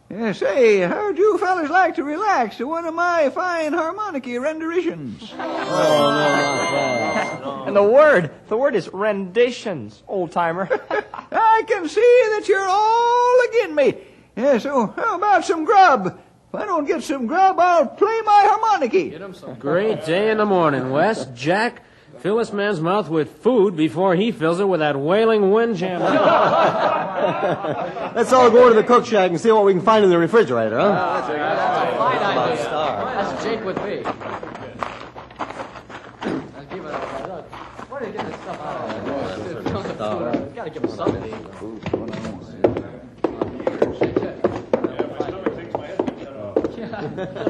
Yeah, 0.09 0.31
say, 0.31 0.79
how'd 0.79 1.19
you 1.19 1.37
fellas 1.37 1.69
like 1.69 1.95
to 1.95 2.03
relax 2.03 2.57
to 2.57 2.65
one 2.65 2.85
of 2.85 2.95
my 2.95 3.29
fine 3.29 3.73
harmonica 3.73 4.39
renditions? 4.39 5.31
Oh, 7.41 7.63
and 7.67 7.75
the 7.75 7.83
word, 7.83 8.31
the 8.47 8.57
word 8.57 8.75
is 8.75 8.89
renditions, 8.91 10.01
old 10.07 10.31
timer. 10.31 10.67
I 11.31 11.63
can 11.67 11.87
see 11.87 12.01
that 12.31 12.47
you're 12.47 12.67
all 12.67 13.41
agin 13.47 13.75
me. 13.75 13.93
Yeah, 14.35 14.57
so 14.57 14.87
how 14.87 15.15
about 15.15 15.45
some 15.45 15.63
grub? 15.65 16.07
If 16.49 16.55
I 16.55 16.65
don't 16.65 16.85
get 16.85 17.03
some 17.03 17.27
grub, 17.27 17.59
I'll 17.59 17.87
play 17.87 18.21
my 18.25 18.47
harmonica. 18.49 19.55
Great 19.59 20.05
day 20.05 20.31
in 20.31 20.37
the 20.37 20.45
morning, 20.45 20.89
Wes. 20.89 21.25
Jack, 21.35 21.83
fill 22.17 22.37
this 22.37 22.51
man's 22.51 22.81
mouth 22.81 23.09
with 23.09 23.41
food 23.41 23.75
before 23.77 24.15
he 24.15 24.31
fills 24.31 24.59
it 24.59 24.67
with 24.67 24.79
that 24.79 24.99
wailing 24.99 25.51
windjammer. 25.51 26.05
Let's 28.15 28.33
all 28.33 28.49
go 28.49 28.69
to 28.69 28.75
the 28.75 28.83
cook 28.83 29.05
shack 29.05 29.29
and 29.29 29.39
see 29.39 29.51
what 29.51 29.63
we 29.65 29.73
can 29.73 29.81
find 29.81 30.03
in 30.03 30.09
the 30.09 30.17
refrigerator, 30.17 30.79
huh? 30.79 31.21
That's 31.21 31.29
a 31.29 31.37
Fine 31.97 32.17
idea. 32.17 32.69
That's 32.69 33.43
Jake 33.43 33.63
with 33.65 33.77
me. 33.83 34.03
I'll 36.55 36.65
give 36.65 36.85
it 36.85 36.93
a 36.93 37.27
look. 37.27 37.45
Where 37.89 37.99
do 37.99 38.05
you 38.07 38.13
get 38.13 38.25
this 38.25 38.35
stuff 38.41 38.59
out 38.61 38.77
of? 40.35 40.55
Gotta 40.55 40.69
give 40.69 40.83
him 40.83 40.89
something. 40.91 41.31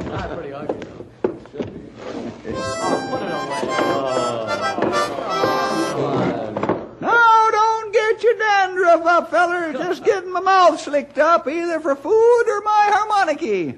Not 0.10 0.28
pretty 0.36 0.54
ugly. 0.54 0.75
Now, 7.01 7.50
don't 7.51 7.93
get 7.93 8.24
your 8.24 8.38
dandruff 8.38 9.05
up, 9.05 9.29
feller. 9.29 9.74
Just 9.74 10.05
getting 10.05 10.31
my 10.31 10.39
mouth 10.39 10.79
slicked 10.79 11.17
up, 11.17 11.48
either 11.48 11.79
for 11.81 11.96
food 11.96 12.43
or 12.48 12.62
my 12.62 12.89
harmonica. 12.93 13.75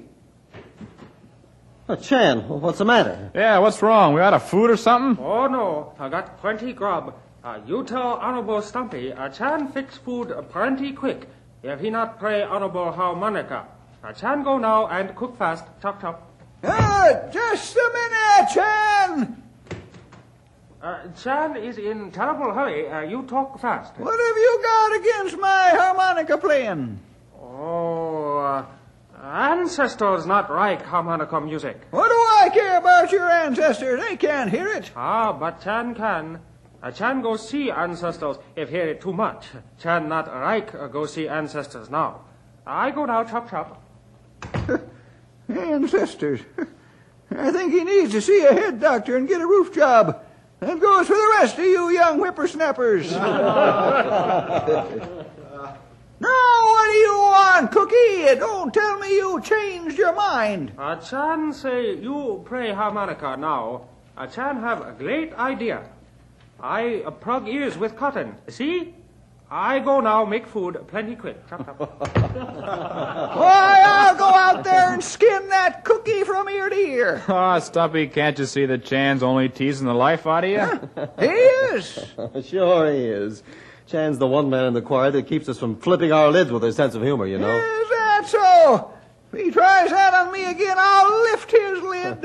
Uh, 1.88 1.96
Chan, 1.96 2.48
what's 2.48 2.78
the 2.78 2.84
matter? 2.84 3.32
Yeah, 3.34 3.58
what's 3.58 3.82
wrong? 3.82 4.14
We 4.14 4.20
out 4.20 4.34
of 4.34 4.48
food 4.48 4.70
or 4.70 4.76
something? 4.76 5.22
Oh 5.22 5.48
no, 5.48 5.94
I 5.98 6.08
got 6.08 6.38
plenty 6.40 6.72
grub. 6.72 7.14
Uh, 7.42 7.58
you 7.66 7.82
tell 7.82 8.14
Honorable 8.14 8.62
Stumpy, 8.62 9.12
uh, 9.12 9.28
Chan 9.28 9.72
fix 9.72 9.96
food 9.98 10.32
plenty 10.50 10.92
quick. 10.92 11.28
If 11.64 11.80
he 11.80 11.90
not 11.90 12.20
play 12.20 12.44
Honorable 12.44 12.92
harmonica. 12.92 13.66
Uh, 14.04 14.12
Chan 14.12 14.44
go 14.44 14.58
now 14.58 14.86
and 14.86 15.14
cook 15.16 15.36
fast. 15.36 15.64
Chop 15.80 16.00
chop. 16.00 16.31
Ah, 16.64 17.28
just 17.32 17.76
a 17.76 17.90
minute, 17.92 18.50
Chan. 18.54 19.42
Uh, 20.80 20.98
Chan 21.22 21.56
is 21.56 21.78
in 21.78 22.10
terrible 22.10 22.52
hurry. 22.52 22.88
Uh, 22.88 23.00
you 23.00 23.22
talk 23.24 23.58
fast. 23.60 23.94
What 23.98 24.18
have 24.18 24.36
you 24.36 24.60
got 24.62 24.96
against 25.00 25.38
my 25.38 25.70
harmonica 25.74 26.38
playing? 26.38 26.98
Oh, 27.40 28.38
uh, 28.38 28.64
ancestors 29.22 30.26
not 30.26 30.50
like 30.50 30.82
harmonica 30.82 31.40
music. 31.40 31.80
What 31.90 32.08
do 32.08 32.14
I 32.14 32.50
care 32.52 32.78
about 32.78 33.12
your 33.12 33.28
ancestors? 33.28 34.00
They 34.00 34.16
can't 34.16 34.50
hear 34.50 34.68
it. 34.68 34.90
Ah, 34.96 35.32
but 35.32 35.62
Chan 35.62 35.94
can. 35.94 36.40
Uh, 36.82 36.90
Chan 36.90 37.22
go 37.22 37.36
see 37.36 37.70
ancestors 37.70 38.38
if 38.56 38.68
hear 38.68 38.88
it 38.88 39.00
too 39.00 39.12
much. 39.12 39.46
Chan 39.80 40.08
not 40.08 40.26
like 40.26 40.74
uh, 40.74 40.88
go 40.88 41.06
see 41.06 41.28
ancestors 41.28 41.90
now. 41.90 42.22
I 42.66 42.90
go 42.90 43.04
now 43.04 43.22
chop 43.24 43.50
chop. 43.50 43.82
Ancestors. 45.56 46.40
I 47.30 47.50
think 47.50 47.72
he 47.72 47.84
needs 47.84 48.12
to 48.12 48.20
see 48.20 48.44
a 48.44 48.52
head 48.52 48.80
doctor 48.80 49.16
and 49.16 49.28
get 49.28 49.40
a 49.40 49.46
roof 49.46 49.74
job. 49.74 50.22
That 50.60 50.78
goes 50.78 51.08
for 51.08 51.14
the 51.14 51.36
rest 51.38 51.58
of 51.58 51.64
you 51.64 51.90
young 51.90 52.18
whippersnappers. 52.18 53.10
now, 53.12 53.26
what 56.20 56.86
do 56.86 56.96
you 56.98 57.16
want, 57.18 57.72
Cookie? 57.72 58.38
Don't 58.38 58.72
tell 58.72 58.98
me 58.98 59.16
you 59.16 59.40
changed 59.40 59.98
your 59.98 60.14
mind. 60.14 60.72
Uh, 60.78 60.96
Chan 60.96 61.52
say 61.54 61.96
you 61.96 62.44
play 62.46 62.72
harmonica 62.72 63.36
now. 63.36 63.88
Uh, 64.16 64.26
Chan 64.26 64.60
have 64.60 64.86
a 64.86 64.92
great 64.92 65.32
idea. 65.34 65.82
I 66.60 67.02
uh, 67.06 67.10
plug 67.10 67.48
ears 67.48 67.76
with 67.76 67.96
cotton. 67.96 68.36
See? 68.48 68.94
I 69.54 69.80
go 69.80 70.00
now 70.00 70.24
make 70.24 70.46
food 70.46 70.82
plenty 70.88 71.14
quick. 71.14 71.46
Chop 71.46 71.66
chop. 71.66 71.78
Why, 72.16 73.82
I'll 73.84 74.16
go 74.16 74.24
out 74.24 74.64
there 74.64 74.94
and 74.94 75.04
skin 75.04 75.46
that 75.48 75.84
cookie 75.84 76.24
from 76.24 76.48
ear 76.48 76.70
to 76.70 76.74
ear. 76.74 77.22
Ah, 77.28 77.58
Stumpy, 77.58 78.06
can't 78.06 78.38
you 78.38 78.46
see 78.46 78.64
that 78.64 78.82
Chan's 78.82 79.22
only 79.22 79.50
teasing 79.50 79.86
the 79.86 79.92
life 79.92 80.26
out 80.26 80.44
of 80.44 80.50
you? 80.50 81.06
He 81.20 81.26
is. 81.26 81.98
sure 82.48 82.90
he 82.90 83.04
is. 83.04 83.42
Chan's 83.86 84.16
the 84.16 84.26
one 84.26 84.48
man 84.48 84.64
in 84.64 84.72
the 84.72 84.80
choir 84.80 85.10
that 85.10 85.26
keeps 85.26 85.50
us 85.50 85.58
from 85.58 85.76
flipping 85.76 86.12
our 86.12 86.30
lids 86.30 86.50
with 86.50 86.62
his 86.62 86.74
sense 86.74 86.94
of 86.94 87.02
humor, 87.02 87.26
you 87.26 87.36
know. 87.36 87.54
Is 87.54 87.88
that 87.90 88.24
so? 88.28 88.90
If 89.34 89.38
he 89.38 89.50
tries 89.50 89.90
that 89.90 90.14
on 90.14 90.32
me 90.32 90.50
again, 90.50 90.76
I'll 90.78 91.22
lift 91.24 91.50
his 91.50 91.82
lid. 91.82 92.22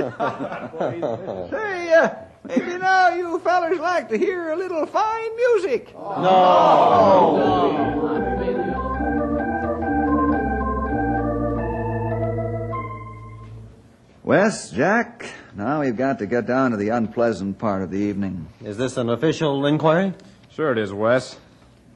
Say, 1.49 1.93
uh, 1.93 2.09
maybe 2.47 2.77
now 2.77 3.09
you 3.13 3.39
fellers 3.39 3.79
like 3.79 4.09
to 4.09 4.17
hear 4.17 4.51
a 4.51 4.55
little 4.55 4.85
fine 4.85 5.35
music. 5.35 5.93
No. 5.95 7.67
Wes, 14.23 14.71
Jack, 14.71 15.29
now 15.55 15.79
we've 15.81 15.95
got 15.95 16.19
to 16.19 16.25
get 16.25 16.45
down 16.45 16.71
to 16.71 16.77
the 16.77 16.89
unpleasant 16.89 17.57
part 17.59 17.81
of 17.81 17.91
the 17.91 17.97
evening. 17.97 18.47
Is 18.63 18.77
this 18.77 18.97
an 18.97 19.09
official 19.09 19.65
inquiry? 19.65 20.13
Sure 20.51 20.71
it 20.73 20.77
is, 20.77 20.91
Wes. 20.91 21.37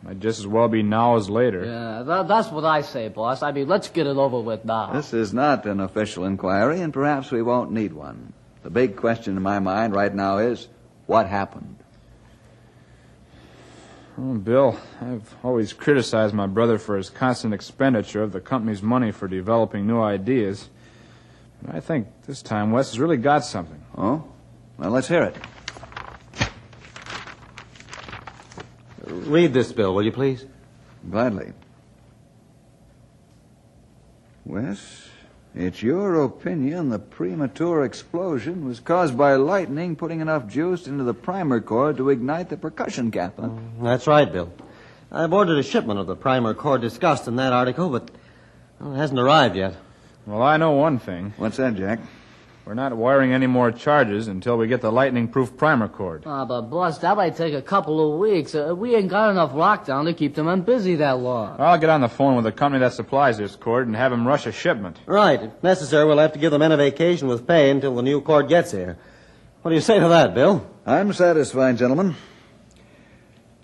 Might 0.03 0.19
just 0.19 0.39
as 0.39 0.47
well 0.47 0.67
be 0.69 0.81
now 0.81 1.17
as 1.17 1.29
later. 1.29 1.65
Yeah, 1.65 2.03
tha- 2.03 2.25
that's 2.27 2.49
what 2.49 2.63
I 2.63 2.81
say, 2.81 3.09
boss. 3.09 3.43
I 3.43 3.51
mean, 3.51 3.67
let's 3.67 3.89
get 3.89 4.07
it 4.07 4.15
over 4.17 4.39
with 4.39 4.63
now. 4.65 4.93
This 4.93 5.13
is 5.13 5.33
not 5.33 5.65
an 5.65 5.79
official 5.81 6.25
inquiry, 6.25 6.79
and 6.81 6.93
perhaps 6.93 7.31
we 7.31 7.41
won't 7.41 7.71
need 7.71 7.93
one. 7.93 8.33
The 8.63 8.69
big 8.69 8.95
question 8.95 9.35
in 9.35 9.43
my 9.43 9.59
mind 9.59 9.93
right 9.95 10.13
now 10.13 10.37
is 10.37 10.67
what 11.07 11.27
happened? 11.27 11.77
Oh, 14.17 14.35
Bill, 14.35 14.77
I've 14.99 15.35
always 15.43 15.73
criticized 15.73 16.33
my 16.33 16.45
brother 16.45 16.77
for 16.77 16.97
his 16.97 17.09
constant 17.09 17.53
expenditure 17.53 18.21
of 18.21 18.33
the 18.33 18.41
company's 18.41 18.83
money 18.83 19.11
for 19.11 19.27
developing 19.27 19.87
new 19.87 19.99
ideas. 19.99 20.69
But 21.61 21.75
I 21.75 21.79
think 21.79 22.07
this 22.27 22.41
time 22.41 22.71
Wes 22.71 22.91
has 22.91 22.99
really 22.99 23.17
got 23.17 23.45
something. 23.45 23.81
Oh? 23.97 24.23
Well, 24.77 24.91
let's 24.91 25.07
hear 25.07 25.23
it. 25.23 25.35
Read 29.05 29.53
this 29.53 29.71
bill, 29.71 29.95
will 29.95 30.03
you 30.03 30.11
please? 30.11 30.45
Gladly. 31.09 31.53
Wes, 34.45 35.07
it's 35.53 35.83
your 35.83 36.23
opinion 36.23 36.89
the 36.89 36.99
premature 36.99 37.83
explosion 37.83 38.65
was 38.65 38.79
caused 38.79 39.17
by 39.17 39.35
lightning 39.35 39.95
putting 39.95 40.21
enough 40.21 40.47
juice 40.47 40.87
into 40.87 41.03
the 41.03 41.13
primer 41.13 41.59
cord 41.59 41.97
to 41.97 42.09
ignite 42.09 42.49
the 42.49 42.57
percussion 42.57 43.11
cap, 43.11 43.33
huh? 43.37 43.47
Mm, 43.47 43.83
that's 43.83 44.07
right, 44.07 44.31
Bill. 44.31 44.51
I've 45.11 45.33
ordered 45.33 45.59
a 45.59 45.63
shipment 45.63 45.99
of 45.99 46.07
the 46.07 46.15
primer 46.15 46.53
cord 46.53 46.81
discussed 46.81 47.27
in 47.27 47.35
that 47.35 47.51
article, 47.51 47.89
but 47.89 48.09
well, 48.79 48.93
it 48.93 48.97
hasn't 48.97 49.19
arrived 49.19 49.55
yet. 49.55 49.75
Well, 50.25 50.41
I 50.41 50.57
know 50.57 50.71
one 50.71 50.99
thing. 50.99 51.33
What's 51.37 51.57
that, 51.57 51.75
Jack? 51.75 51.99
We're 52.63 52.75
not 52.75 52.95
wiring 52.95 53.33
any 53.33 53.47
more 53.47 53.71
charges 53.71 54.27
until 54.27 54.55
we 54.55 54.67
get 54.67 54.81
the 54.81 54.91
lightning-proof 54.91 55.57
primer 55.57 55.87
cord. 55.87 56.23
Ah, 56.27 56.45
but 56.45 56.61
boss, 56.61 56.99
that 56.99 57.17
might 57.17 57.35
take 57.35 57.55
a 57.55 57.61
couple 57.61 58.13
of 58.13 58.19
weeks. 58.19 58.53
Uh, 58.53 58.75
we 58.75 58.95
ain't 58.95 59.09
got 59.09 59.31
enough 59.31 59.53
lockdown 59.53 60.05
to 60.05 60.13
keep 60.13 60.35
the 60.35 60.43
men 60.43 60.61
busy 60.61 60.95
that 60.95 61.17
long. 61.17 61.59
I'll 61.59 61.79
get 61.79 61.89
on 61.89 62.01
the 62.01 62.07
phone 62.07 62.35
with 62.35 62.45
the 62.45 62.51
company 62.51 62.81
that 62.81 62.93
supplies 62.93 63.39
this 63.39 63.55
cord 63.55 63.87
and 63.87 63.95
have 63.95 64.13
him 64.13 64.27
rush 64.27 64.45
a 64.45 64.51
shipment. 64.51 64.99
Right. 65.07 65.41
If 65.41 65.63
necessary, 65.63 66.05
we'll 66.05 66.19
have 66.19 66.33
to 66.33 66.39
give 66.39 66.51
the 66.51 66.59
men 66.59 66.71
a 66.71 66.77
vacation 66.77 67.27
with 67.27 67.47
pay 67.47 67.71
until 67.71 67.95
the 67.95 68.03
new 68.03 68.21
cord 68.21 68.47
gets 68.47 68.71
here. 68.71 68.97
What 69.63 69.69
do 69.69 69.75
you 69.75 69.81
say 69.81 69.99
to 69.99 70.09
that, 70.09 70.35
Bill? 70.35 70.65
I'm 70.85 71.13
satisfied, 71.13 71.77
gentlemen. 71.77 72.15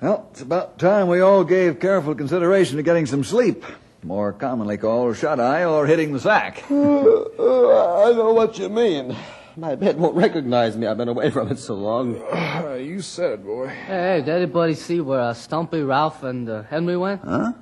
Well, 0.01 0.27
it's 0.32 0.42
about 0.42 0.80
time 0.80 1.08
we 1.08 1.22
all 1.22 1.44
gave 1.44 1.80
careful 1.80 2.16
consideration 2.16 2.77
to 2.77 2.84
getting 2.84 3.06
some 3.06 3.24
sleep. 3.24 3.63
More 4.04 4.32
commonly 4.32 4.77
called 4.77 5.18
shut 5.18 5.39
eye 5.39 5.66
or 5.66 5.86
hitting 5.86 6.13
the 6.13 6.20
sack. 6.20 6.63
I 6.70 8.13
know 8.16 8.34
what 8.34 8.58
you 8.60 8.70
mean. 8.70 9.16
My 9.56 9.75
bed 9.75 9.98
won't 9.98 10.16
recognize 10.16 10.77
me. 10.77 10.86
I've 10.86 10.98
been 10.98 11.08
away 11.08 11.32
from 11.32 11.51
it 11.51 11.58
so 11.58 11.74
long. 11.74 12.16
you 12.80 13.01
said 13.01 13.32
it, 13.32 13.46
boy. 13.46 13.68
Hey, 13.70 14.22
did 14.24 14.30
anybody 14.30 14.75
see 14.75 15.01
where 15.01 15.20
uh, 15.22 15.34
Stumpy, 15.34 15.82
Ralph, 15.82 16.22
and 16.24 16.48
uh, 16.48 16.63
Henry 16.63 16.96
went? 16.96 17.22
Huh? 17.24 17.54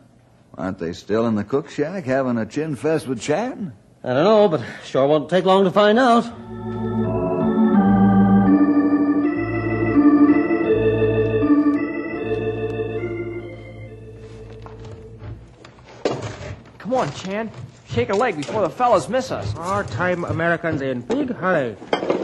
Aren't 0.57 0.79
they 0.79 0.91
still 0.91 1.25
in 1.27 1.35
the 1.35 1.43
cook 1.45 1.69
shack 1.69 2.03
having 2.03 2.37
a 2.37 2.45
chin 2.45 2.75
fest 2.75 3.07
with 3.07 3.21
Chan? 3.21 3.73
I 4.03 4.13
don't 4.13 4.23
know, 4.23 4.47
but 4.49 4.63
sure 4.83 5.07
won't 5.07 5.29
take 5.29 5.45
long 5.45 5.63
to 5.63 5.71
find 5.71 5.97
out. 5.97 6.25
On, 16.97 17.11
Chan. 17.13 17.51
Shake 17.87 18.09
a 18.09 18.15
leg 18.15 18.35
before 18.37 18.61
the 18.61 18.69
fellas 18.69 19.07
miss 19.09 19.31
us. 19.31 19.55
Our 19.55 19.83
time 19.83 20.23
Americans 20.25 20.81
in 20.81 21.01
big 21.01 21.29
hurry. 21.33 21.75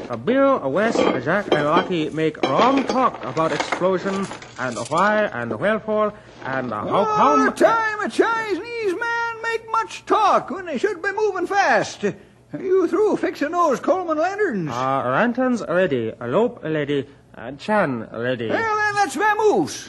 Uh, 0.10 0.18
Bill, 0.18 0.62
uh, 0.64 0.68
West, 0.68 1.00
uh, 1.00 1.20
Jack, 1.22 1.48
and 1.54 1.66
Lucky 1.66 2.10
make 2.10 2.42
wrong 2.44 2.84
talk 2.86 3.24
about 3.24 3.52
explosion 3.52 4.28
and 4.60 4.76
why 4.90 5.26
and 5.26 5.58
wherefore 5.60 6.14
and 6.44 6.72
how 6.72 6.88
All 6.90 7.06
come. 7.06 7.46
the 7.46 7.52
time 7.52 8.02
a 8.02 8.10
Chinese 8.10 8.94
man 9.00 9.42
make 9.44 9.72
much 9.72 10.06
talk 10.06 10.50
when 10.50 10.66
they 10.66 10.78
should 10.78 11.02
be 11.02 11.12
moving 11.14 11.48
fast. 11.48 12.04
Are 12.04 12.62
you 12.62 12.88
through 12.88 13.16
fixing 13.18 13.52
those 13.52 13.80
Coleman 13.80 14.18
lanterns? 14.18 14.70
Uh, 14.70 15.04
lanterns 15.10 15.64
ready, 15.70 16.12
a 16.20 16.28
lope 16.28 16.62
ready, 16.64 17.08
uh, 17.36 17.52
Chan 17.54 18.10
ready. 18.12 18.50
well, 18.50 18.76
then 18.76 18.96
let's 18.96 19.16
vamoose. 19.16 19.88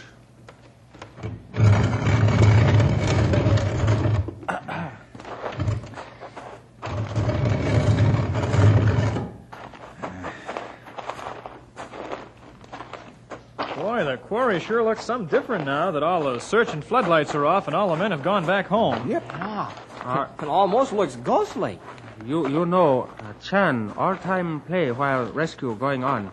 Boy, 13.77 14.05
the 14.05 14.17
quarry 14.19 14.61
sure 14.61 14.83
looks 14.83 15.05
some 15.05 15.27
different 15.27 15.65
now 15.65 15.91
that 15.91 16.03
all 16.03 16.23
the 16.25 16.39
search 16.39 16.73
and 16.73 16.85
floodlights 16.85 17.35
are 17.35 17.47
off 17.47 17.67
and 17.67 17.75
all 17.77 17.89
the 17.89 17.97
men 17.97 18.11
have 18.11 18.23
gone 18.23 18.45
back 18.45 18.67
home. 18.67 19.09
Yep. 19.09 19.25
Uh, 19.41 20.27
It 20.43 20.49
almost 20.49 20.93
looks 20.93 21.17
ghostly. 21.17 21.79
you, 22.27 22.47
you 22.49 22.67
know, 22.67 23.09
uh, 23.21 23.33
Chan, 23.43 23.93
all 23.97 24.15
time 24.17 24.61
play 24.61 24.93
while 24.93 25.25
rescue 25.33 25.75
going 25.77 26.05
on. 26.05 26.31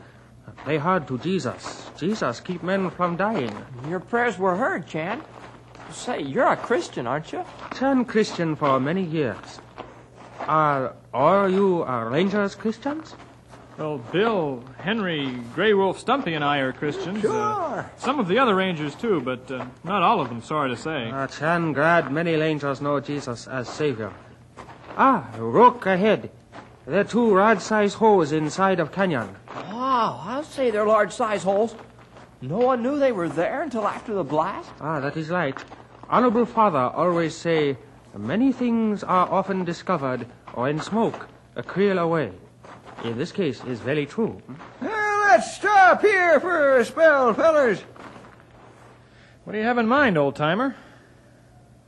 Play 0.65 0.77
hard 0.77 1.07
to 1.07 1.17
Jesus. 1.19 1.89
Jesus 1.97 2.41
keep 2.41 2.61
men 2.63 2.89
from 2.89 3.15
dying. 3.15 3.55
Your 3.87 4.01
prayers 4.01 4.37
were 4.37 4.55
heard, 4.57 4.85
Chan. 4.85 5.21
Say, 5.91 6.21
you're 6.21 6.45
a 6.51 6.57
Christian, 6.57 7.07
aren't 7.07 7.31
you? 7.31 7.43
Chan 7.73 8.05
Christian 8.05 8.55
for 8.55 8.79
many 8.79 9.03
years. 9.03 9.59
Are 10.41 10.95
all 11.13 11.47
you 11.49 11.83
uh, 11.85 12.03
Rangers 12.03 12.55
Christians? 12.55 13.15
Well, 13.79 13.97
Bill, 14.11 14.61
Henry, 14.77 15.37
Grey 15.55 15.73
Wolf, 15.73 15.97
Stumpy, 15.99 16.33
and 16.33 16.43
I 16.43 16.57
are 16.57 16.73
Christians. 16.73 17.23
Uh, 17.23 17.29
Sure. 17.29 17.91
some 17.97 18.19
of 18.19 18.27
the 18.27 18.37
other 18.37 18.53
Rangers, 18.53 18.93
too, 18.93 19.21
but 19.21 19.49
uh, 19.49 19.65
not 19.85 20.01
all 20.03 20.19
of 20.19 20.27
them, 20.27 20.41
sorry 20.41 20.69
to 20.69 20.75
say. 20.75 21.09
Uh, 21.09 21.27
Chan 21.27 21.71
glad 21.71 22.11
many 22.11 22.35
Rangers 22.35 22.81
know 22.81 22.99
Jesus 22.99 23.47
as 23.47 23.69
Savior. 23.69 24.11
Ah, 24.97 25.29
look 25.39 25.85
ahead. 25.85 26.29
There 26.85 26.99
are 26.99 27.03
two 27.05 27.33
rod-sized 27.33 27.95
holes 27.95 28.33
inside 28.33 28.81
of 28.81 28.91
canyon. 28.91 29.29
Wow, 29.71 30.19
I'll 30.25 30.43
say 30.43 30.71
they're 30.71 30.85
large 30.85 31.13
size 31.13 31.43
holes. 31.43 31.73
No 32.41 32.57
one 32.57 32.83
knew 32.83 32.99
they 32.99 33.13
were 33.13 33.29
there 33.29 33.61
until 33.61 33.87
after 33.87 34.13
the 34.13 34.23
blast. 34.25 34.69
Ah, 34.81 34.99
that 34.99 35.15
is 35.15 35.29
right. 35.29 35.57
Honorable 36.09 36.45
Father 36.45 36.79
always 36.93 37.33
say, 37.33 37.77
many 38.17 38.51
things 38.51 39.05
are 39.05 39.29
often 39.31 39.63
discovered 39.63 40.25
or 40.53 40.67
in 40.67 40.81
smoke, 40.81 41.27
uh, 41.55 41.61
clear 41.61 41.97
away. 41.97 42.31
In 43.03 43.17
this 43.17 43.31
case, 43.31 43.63
is 43.63 43.79
very 43.79 44.05
true. 44.05 44.41
Well, 44.81 45.19
let's 45.27 45.55
stop 45.55 46.01
here 46.01 46.39
for 46.39 46.77
a 46.77 46.85
spell, 46.85 47.33
fellers. 47.33 47.79
What 49.43 49.53
do 49.53 49.59
you 49.59 49.63
have 49.63 49.77
in 49.77 49.87
mind, 49.87 50.17
old 50.17 50.35
timer? 50.35 50.75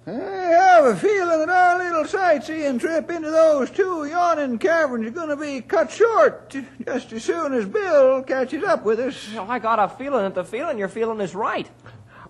I 0.08 0.12
have 0.12 0.86
a 0.86 0.96
feeling 0.96 1.39
that 1.39 1.50
our 1.50 1.77
little 1.77 2.06
sightseeing 2.06 2.80
trip 2.80 3.12
into 3.12 3.30
those 3.30 3.70
two 3.70 4.06
yawning 4.06 4.58
caverns 4.58 5.06
is 5.06 5.12
going 5.12 5.30
to 5.30 5.36
be 5.36 5.62
cut 5.62 5.91
short 5.91 6.50
just 6.50 7.13
as 7.13 7.24
soon 7.24 7.53
as 7.53 7.65
Bill 7.65 8.24
catches 8.24 8.63
up 8.63 8.84
with 8.84 9.00
us. 9.00 9.30
You 9.30 9.36
know, 9.36 9.48
I 9.48 9.60
got 9.60 9.77
a 9.77 9.89
feeling 9.89 10.24
that 10.24 10.34
the 10.34 10.44
feeling 10.44 10.80
you're 10.80 10.88
feeling 10.88 11.22
is 11.22 11.36
right. 11.36 11.70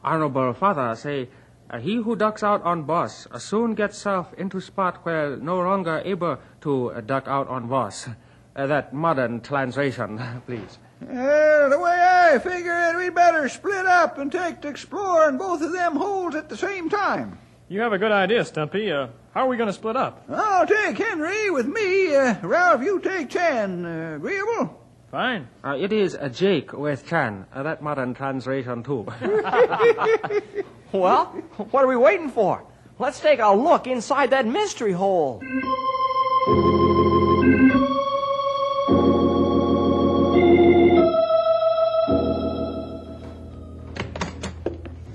Honorable 0.04 0.54
Father 0.54 0.94
say, 0.96 1.30
uh, 1.70 1.80
he 1.80 1.96
who 1.96 2.18
ducks 2.18 2.44
out 2.44 2.62
on 2.64 2.84
boss 2.84 3.26
uh, 3.32 3.40
soon 3.40 3.74
gets 3.74 3.98
self 3.98 4.34
into 4.34 4.60
spot 4.60 5.06
where 5.06 5.38
no 5.38 5.58
longer 5.62 6.02
able 6.04 6.40
to 6.60 6.92
uh, 6.92 7.00
duck 7.00 7.28
out 7.28 7.48
on 7.48 7.70
boss. 7.70 8.10
Uh, 8.56 8.68
that 8.68 8.94
modern 8.94 9.42
translation, 9.42 10.20
please. 10.46 10.78
Well, 11.02 11.70
the 11.70 11.80
way 11.80 11.98
I 12.00 12.38
figure 12.40 12.78
it, 12.90 12.98
we'd 12.98 13.16
better 13.16 13.48
split 13.50 13.86
up 13.86 14.18
and 14.18 14.32
take 14.32 14.62
to 14.62 14.68
exploring 14.68 15.38
both 15.38 15.62
of 15.62 15.72
them 15.72 15.96
holes 15.96 16.36
at 16.36 16.50
the 16.50 16.58
same 16.58 16.90
time. 16.90 17.40
You 17.70 17.80
have 17.82 17.94
a 17.94 17.98
good 17.98 18.12
idea, 18.12 18.44
Stumpy. 18.44 18.92
Uh, 18.92 19.08
how 19.34 19.46
are 19.46 19.48
we 19.48 19.56
going 19.58 19.68
to 19.68 19.74
split 19.74 19.96
up? 19.96 20.26
I'll 20.30 20.68
take 20.68 20.98
Henry 20.98 21.50
with 21.50 21.66
me. 21.66 22.14
Uh, 22.16 22.36
Ralph, 22.44 22.84
you 22.84 23.00
take 23.00 23.30
Chan. 23.30 23.86
Uh, 23.86 24.16
agreeable? 24.18 24.78
Fine. 25.10 25.48
Uh, 25.64 25.76
it 25.80 25.92
is 25.94 26.16
uh, 26.16 26.30
Jake 26.30 26.74
with 26.74 27.08
Chan, 27.08 27.46
uh, 27.54 27.64
that 27.64 27.82
modern 27.82 28.14
translation 28.14 28.84
too. 28.84 29.08
Well, 30.94 31.28
what 31.72 31.86
are 31.86 31.88
we 31.88 31.96
waiting 31.96 32.30
for? 32.30 32.66
Let's 33.00 33.22
take 33.22 33.40
a 33.40 33.54
look 33.56 33.88
inside 33.88 34.32
that 34.32 34.46
mystery 34.46 34.92
hole. 34.92 35.42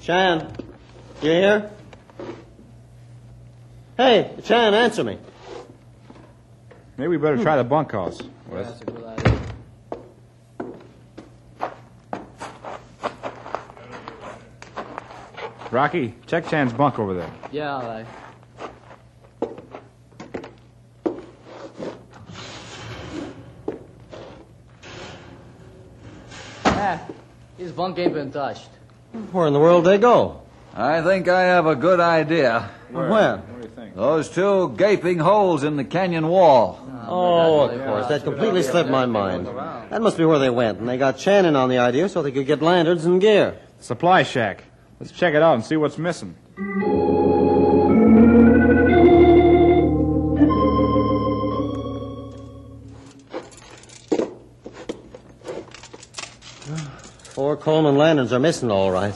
Chan, 0.06 0.52
you 1.20 1.30
here? 1.32 1.70
Hey, 3.96 4.30
Chan, 4.44 4.72
answer 4.72 5.02
me. 5.02 5.18
Maybe 6.96 7.08
we 7.08 7.16
better 7.16 7.42
try 7.42 7.56
the 7.56 7.64
bunkhouse. 7.64 8.22
Wes. 8.48 8.68
That's 8.68 8.82
a 8.82 8.84
good 8.84 9.02
idea. 9.04 9.40
Rocky, 15.72 16.14
check 16.28 16.48
Chan's 16.48 16.72
bunk 16.72 17.00
over 17.00 17.12
there. 17.12 17.32
Yeah, 17.50 17.74
all 17.74 17.82
right. 17.82 18.06
Ah, 26.64 27.00
his 27.58 27.72
bunk 27.72 27.98
ain't 27.98 28.14
been 28.14 28.30
touched. 28.30 28.68
Where 29.32 29.46
in 29.46 29.52
the 29.52 29.60
world 29.60 29.84
did 29.84 29.90
they 29.90 29.98
go? 29.98 30.42
I 30.74 31.02
think 31.02 31.28
I 31.28 31.42
have 31.42 31.66
a 31.66 31.74
good 31.74 32.00
idea. 32.00 32.70
Where? 32.90 33.38
What 33.38 33.60
do 33.60 33.68
you 33.68 33.74
think? 33.74 33.94
Those 33.94 34.28
two 34.28 34.74
gaping 34.76 35.18
holes 35.18 35.64
in 35.64 35.76
the 35.76 35.84
canyon 35.84 36.28
wall. 36.28 36.80
Oh, 37.08 37.68
of 37.68 37.84
course. 37.84 38.06
That 38.08 38.24
completely 38.24 38.62
slipped 38.62 38.90
my 38.90 39.06
mind. 39.06 39.46
That 39.46 40.02
must 40.02 40.18
be 40.18 40.24
where 40.24 40.38
they 40.38 40.50
went, 40.50 40.78
and 40.78 40.88
they 40.88 40.98
got 40.98 41.18
Chan 41.18 41.44
in 41.44 41.56
on 41.56 41.68
the 41.68 41.78
idea 41.78 42.08
so 42.08 42.22
they 42.22 42.32
could 42.32 42.46
get 42.46 42.60
lanterns 42.60 43.04
and 43.04 43.20
gear. 43.20 43.58
Supply 43.80 44.22
shack. 44.22 44.64
Let's 44.98 45.12
check 45.12 45.34
it 45.34 45.42
out 45.42 45.54
and 45.54 45.64
see 45.64 45.76
what's 45.76 45.98
missing. 45.98 46.34
Coleman 57.66 57.96
lanterns 57.96 58.32
are 58.32 58.38
missing, 58.38 58.70
all 58.70 58.92
right. 58.92 59.12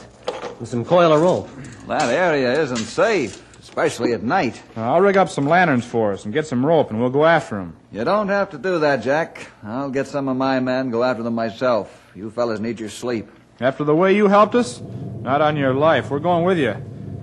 And 0.59 0.67
some 0.67 0.83
coil 0.83 1.13
of 1.13 1.21
rope. 1.21 1.49
That 1.87 2.09
area 2.09 2.61
isn't 2.61 2.75
safe, 2.79 3.41
especially 3.61 4.11
at 4.11 4.23
night. 4.23 4.61
Uh, 4.75 4.81
I'll 4.91 4.99
rig 4.99 5.15
up 5.15 5.29
some 5.29 5.47
lanterns 5.47 5.85
for 5.85 6.11
us 6.11 6.25
and 6.25 6.33
get 6.33 6.47
some 6.47 6.65
rope, 6.65 6.89
and 6.89 6.99
we'll 6.99 7.11
go 7.11 7.25
after 7.25 7.55
them. 7.55 7.77
You 7.93 8.03
don't 8.03 8.27
have 8.27 8.49
to 8.49 8.57
do 8.57 8.79
that, 8.79 9.03
Jack. 9.03 9.47
I'll 9.63 9.89
get 9.89 10.07
some 10.07 10.27
of 10.27 10.35
my 10.35 10.59
men, 10.59 10.89
go 10.89 11.01
after 11.01 11.23
them 11.23 11.33
myself. 11.33 12.11
You 12.13 12.29
fellas 12.29 12.59
need 12.59 12.77
your 12.77 12.89
sleep. 12.89 13.29
After 13.61 13.85
the 13.85 13.95
way 13.95 14.17
you 14.17 14.27
helped 14.27 14.55
us? 14.55 14.81
Not 15.21 15.39
on 15.39 15.55
your 15.55 15.73
life. 15.73 16.11
We're 16.11 16.19
going 16.19 16.43
with 16.43 16.57
you. 16.57 16.73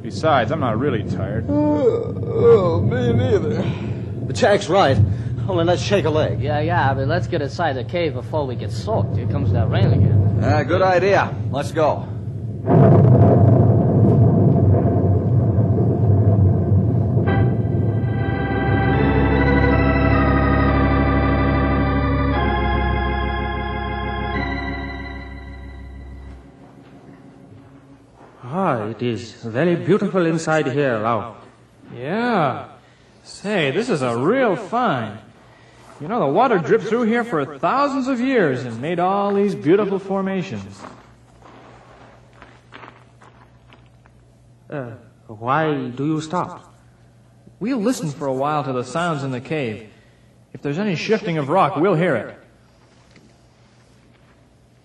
Besides, 0.00 0.50
I'm 0.50 0.60
not 0.60 0.78
really 0.78 1.02
tired. 1.10 1.44
Oh, 1.50 2.80
me 2.80 3.12
neither. 3.12 3.62
But 4.24 4.34
Jack's 4.34 4.70
right. 4.70 4.96
Only 5.48 5.64
let's 5.64 5.80
shake 5.80 6.04
a 6.04 6.10
leg. 6.10 6.42
Yeah, 6.42 6.60
yeah, 6.60 6.92
but 6.92 7.08
let's 7.08 7.26
get 7.26 7.40
inside 7.40 7.72
the 7.72 7.84
cave 7.84 8.12
before 8.12 8.46
we 8.46 8.54
get 8.54 8.70
soaked. 8.70 9.16
Here 9.16 9.26
comes 9.26 9.50
that 9.52 9.70
rain 9.70 9.86
again. 9.86 10.40
Ah, 10.42 10.62
good 10.62 10.82
idea. 10.82 11.34
Let's 11.50 11.72
go. 11.72 12.06
Ah, 28.44 28.84
it 28.88 29.00
is 29.00 29.32
very 29.44 29.76
beautiful 29.76 30.26
inside 30.26 30.66
here, 30.66 31.00
Ralph. 31.00 31.38
Yeah. 31.94 32.68
Say, 33.24 33.70
this 33.70 33.88
is 33.88 34.02
a 34.02 34.14
real 34.14 34.54
find. 34.54 35.20
You 36.00 36.06
know, 36.06 36.20
the 36.20 36.26
water 36.26 36.58
dripped 36.58 36.84
through 36.84 37.02
here 37.02 37.24
for 37.24 37.58
thousands 37.58 38.06
of 38.06 38.20
years 38.20 38.64
and 38.64 38.80
made 38.80 39.00
all 39.00 39.34
these 39.34 39.54
beautiful 39.54 39.98
formations. 39.98 40.80
Uh, 44.70 44.92
why 45.26 45.88
do 45.88 46.06
you 46.06 46.20
stop? 46.20 46.72
We'll 47.58 47.78
listen 47.78 48.10
for 48.10 48.28
a 48.28 48.32
while 48.32 48.62
to 48.62 48.72
the 48.72 48.84
sounds 48.84 49.24
in 49.24 49.32
the 49.32 49.40
cave. 49.40 49.90
If 50.52 50.62
there's 50.62 50.78
any 50.78 50.94
shifting 50.94 51.36
of 51.36 51.48
rock, 51.48 51.76
we'll 51.76 51.94
hear 51.94 52.14
it. 52.14 52.38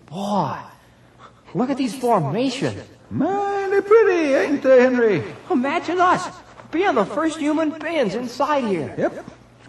Boy, 0.06 0.58
look 1.54 1.70
at 1.70 1.76
these 1.76 1.94
formations. 1.94 2.82
Mighty 3.10 3.80
pretty, 3.82 4.34
ain't 4.34 4.62
they, 4.62 4.80
Henry? 4.80 5.22
Imagine 5.50 6.00
us 6.00 6.28
being 6.72 6.94
the 6.96 7.04
first 7.04 7.38
human 7.38 7.70
beings 7.78 8.16
inside 8.16 8.64
here. 8.64 8.94
Yep. 8.98 9.24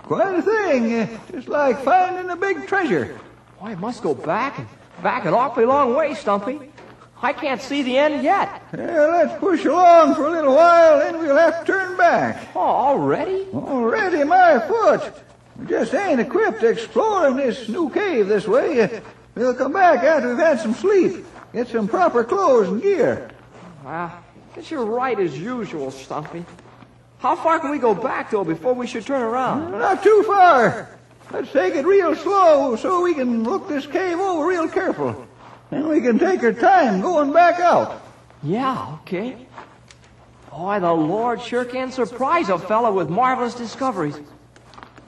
Quite 0.06 0.36
a 0.36 0.42
thing. 0.44 1.20
Just 1.32 1.48
like 1.48 1.82
finding 1.84 2.30
a 2.30 2.36
big 2.36 2.68
treasure. 2.68 3.20
Why, 3.58 3.72
it 3.72 3.80
must 3.80 4.04
go 4.04 4.14
back 4.14 4.60
and 4.60 4.68
back 5.02 5.26
an 5.26 5.34
awfully 5.34 5.66
long 5.66 5.96
way, 5.96 6.14
Stumpy. 6.14 6.60
I 7.22 7.34
can't 7.34 7.60
see 7.60 7.82
the 7.82 7.98
end 7.98 8.24
yet. 8.24 8.62
Yeah, 8.78 9.08
let's 9.08 9.40
push 9.40 9.66
along 9.66 10.14
for 10.14 10.28
a 10.28 10.32
little 10.32 10.54
while, 10.54 11.00
then 11.00 11.18
we'll 11.18 11.36
have 11.36 11.62
to 11.62 11.66
turn 11.66 11.98
back. 11.98 12.50
Oh, 12.54 12.60
already? 12.60 13.48
Already 13.52 14.24
my 14.24 14.60
foot. 14.60 15.12
We 15.58 15.66
just 15.66 15.94
ain't 15.96 16.20
equipped 16.20 16.60
to 16.60 16.68
exploring 16.68 17.38
this 17.38 17.68
new 17.68 17.90
cave 17.90 18.28
this 18.28 18.48
way. 18.48 19.02
We'll 19.34 19.56
come 19.56 19.74
back 19.74 20.04
after 20.04 20.30
we've 20.30 20.38
had 20.38 20.60
some 20.60 20.76
sleep. 20.76 21.26
Get 21.52 21.70
some 21.70 21.88
proper 21.88 22.24
clothes 22.24 22.68
and 22.68 22.82
gear. 22.82 23.32
Well, 23.84 24.12
guess 24.54 24.70
you're 24.70 24.86
right 24.86 25.20
as 25.20 25.40
usual, 25.40 25.90
Stumpy. 25.90 26.46
How 27.26 27.36
far 27.36 27.60
can 27.60 27.72
we 27.72 27.80
go 27.80 27.96
back, 27.96 28.30
though, 28.30 28.44
before 28.44 28.76
we 28.76 28.86
should 28.86 29.04
turn 29.04 29.24
around? 29.24 29.72
Not 29.72 30.04
too 30.04 30.22
far. 30.28 30.88
Let's 31.32 31.52
take 31.52 31.74
it 31.74 31.84
real 31.84 32.16
slow 32.16 32.76
so 32.76 33.02
we 33.02 33.16
can 33.16 33.44
look 33.44 33.68
this 33.68 33.88
cave 33.88 34.20
over 34.20 34.46
real 34.46 34.70
careful. 34.70 35.26
Then 35.72 35.88
we 35.88 36.02
can 36.02 36.20
take 36.20 36.44
our 36.44 36.54
time 36.54 37.02
going 37.02 37.34
back 37.34 37.60
out. 37.60 38.04
Yeah, 38.44 38.98
okay. 39.02 39.38
Boy, 40.52 40.80
the 40.80 40.94
Lord 40.94 41.42
sure 41.42 41.66
can 41.66 41.92
surprise 41.92 42.50
a 42.50 42.60
fellow 42.60 42.94
with 42.94 43.10
marvelous 43.10 43.56
discoveries. 43.56 44.20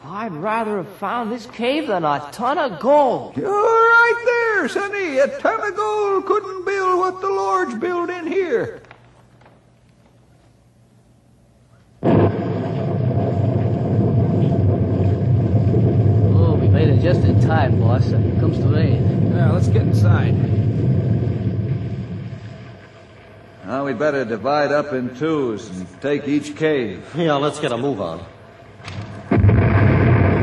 I'd 0.04 0.34
rather 0.34 0.78
have 0.78 0.90
found 0.94 1.32
this 1.32 1.46
cave 1.46 1.86
than 1.86 2.04
a 2.04 2.28
ton 2.32 2.58
of 2.58 2.80
gold. 2.80 3.38
You're 3.38 3.48
right 3.52 4.24
there, 4.26 4.68
Sonny. 4.68 5.20
A 5.20 5.38
ton 5.38 5.62
of 5.68 5.76
gold 5.76 6.26
couldn't 6.26 6.66
build 6.66 6.98
what 6.98 7.22
the 7.22 7.30
Lord's 7.30 7.76
built 7.76 8.10
in 8.10 8.26
here. 8.26 8.82
Oh, 16.40 16.56
we 16.56 16.67
made 16.78 16.90
it 16.90 17.02
just 17.02 17.22
in 17.22 17.42
time, 17.42 17.80
boss. 17.80 18.06
Here 18.06 18.36
comes 18.40 18.60
the 18.60 18.68
rain. 18.68 19.32
Yeah, 19.34 19.52
let's 19.52 19.68
get 19.68 19.82
inside. 19.82 20.36
Now 23.66 23.86
we'd 23.86 23.98
better 23.98 24.24
divide 24.24 24.72
up 24.72 24.94
in 24.94 25.16
twos 25.16 25.68
and 25.70 26.02
take 26.02 26.28
each 26.28 26.56
cave. 26.56 27.04
Yeah, 27.18 27.34
let's 27.34 27.60
get 27.60 27.72
a 27.72 27.78
move 27.78 28.00
on. 28.00 28.20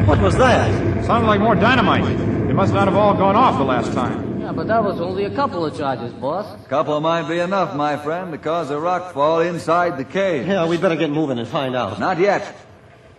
What 0.08 0.20
was 0.20 0.36
that? 0.38 1.04
Sounded 1.04 1.28
like 1.28 1.40
more 1.40 1.54
dynamite. 1.54 2.04
It 2.50 2.54
must 2.54 2.74
not 2.74 2.88
have 2.88 2.96
all 2.96 3.14
gone 3.14 3.36
off 3.36 3.56
the 3.56 3.64
last 3.64 3.92
time. 3.92 4.40
Yeah, 4.40 4.50
but 4.50 4.66
that 4.66 4.82
was 4.82 5.00
only 5.00 5.26
a 5.26 5.34
couple 5.36 5.64
of 5.64 5.78
charges, 5.78 6.12
boss. 6.14 6.46
A 6.66 6.68
Couple 6.68 7.00
might 7.00 7.28
be 7.28 7.38
enough, 7.38 7.76
my 7.76 7.96
friend, 7.96 8.32
to 8.32 8.38
cause 8.38 8.70
a 8.70 8.78
rock 8.78 9.14
fall 9.14 9.38
inside 9.38 9.98
the 9.98 10.04
cave. 10.04 10.48
Yeah, 10.48 10.66
we'd 10.66 10.82
better 10.82 10.96
get 10.96 11.10
moving 11.10 11.38
and 11.38 11.46
find 11.46 11.76
out. 11.76 12.00
Not 12.00 12.18
yet. 12.18 12.56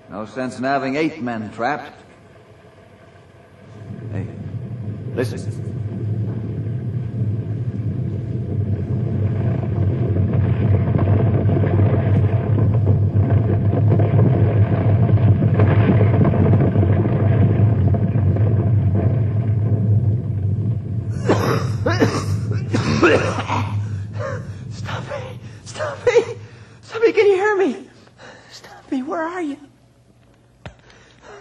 No 0.10 0.25
sense 0.25 0.58
in 0.58 0.65
having 0.65 0.97
eight 0.97 1.21
men 1.21 1.54
trapped. 1.54 2.01
Hey, 4.12 4.28
listen. 5.15 5.39
Stumpy! 24.71 25.39
Stumpy! 25.63 26.39
Stumpy, 26.82 27.13
can 27.13 27.25
you 27.28 27.36
hear 27.36 27.58
me? 27.58 27.88
Stumpy, 28.51 29.01
where 29.01 29.21
are 29.21 29.41
you? 29.41 29.58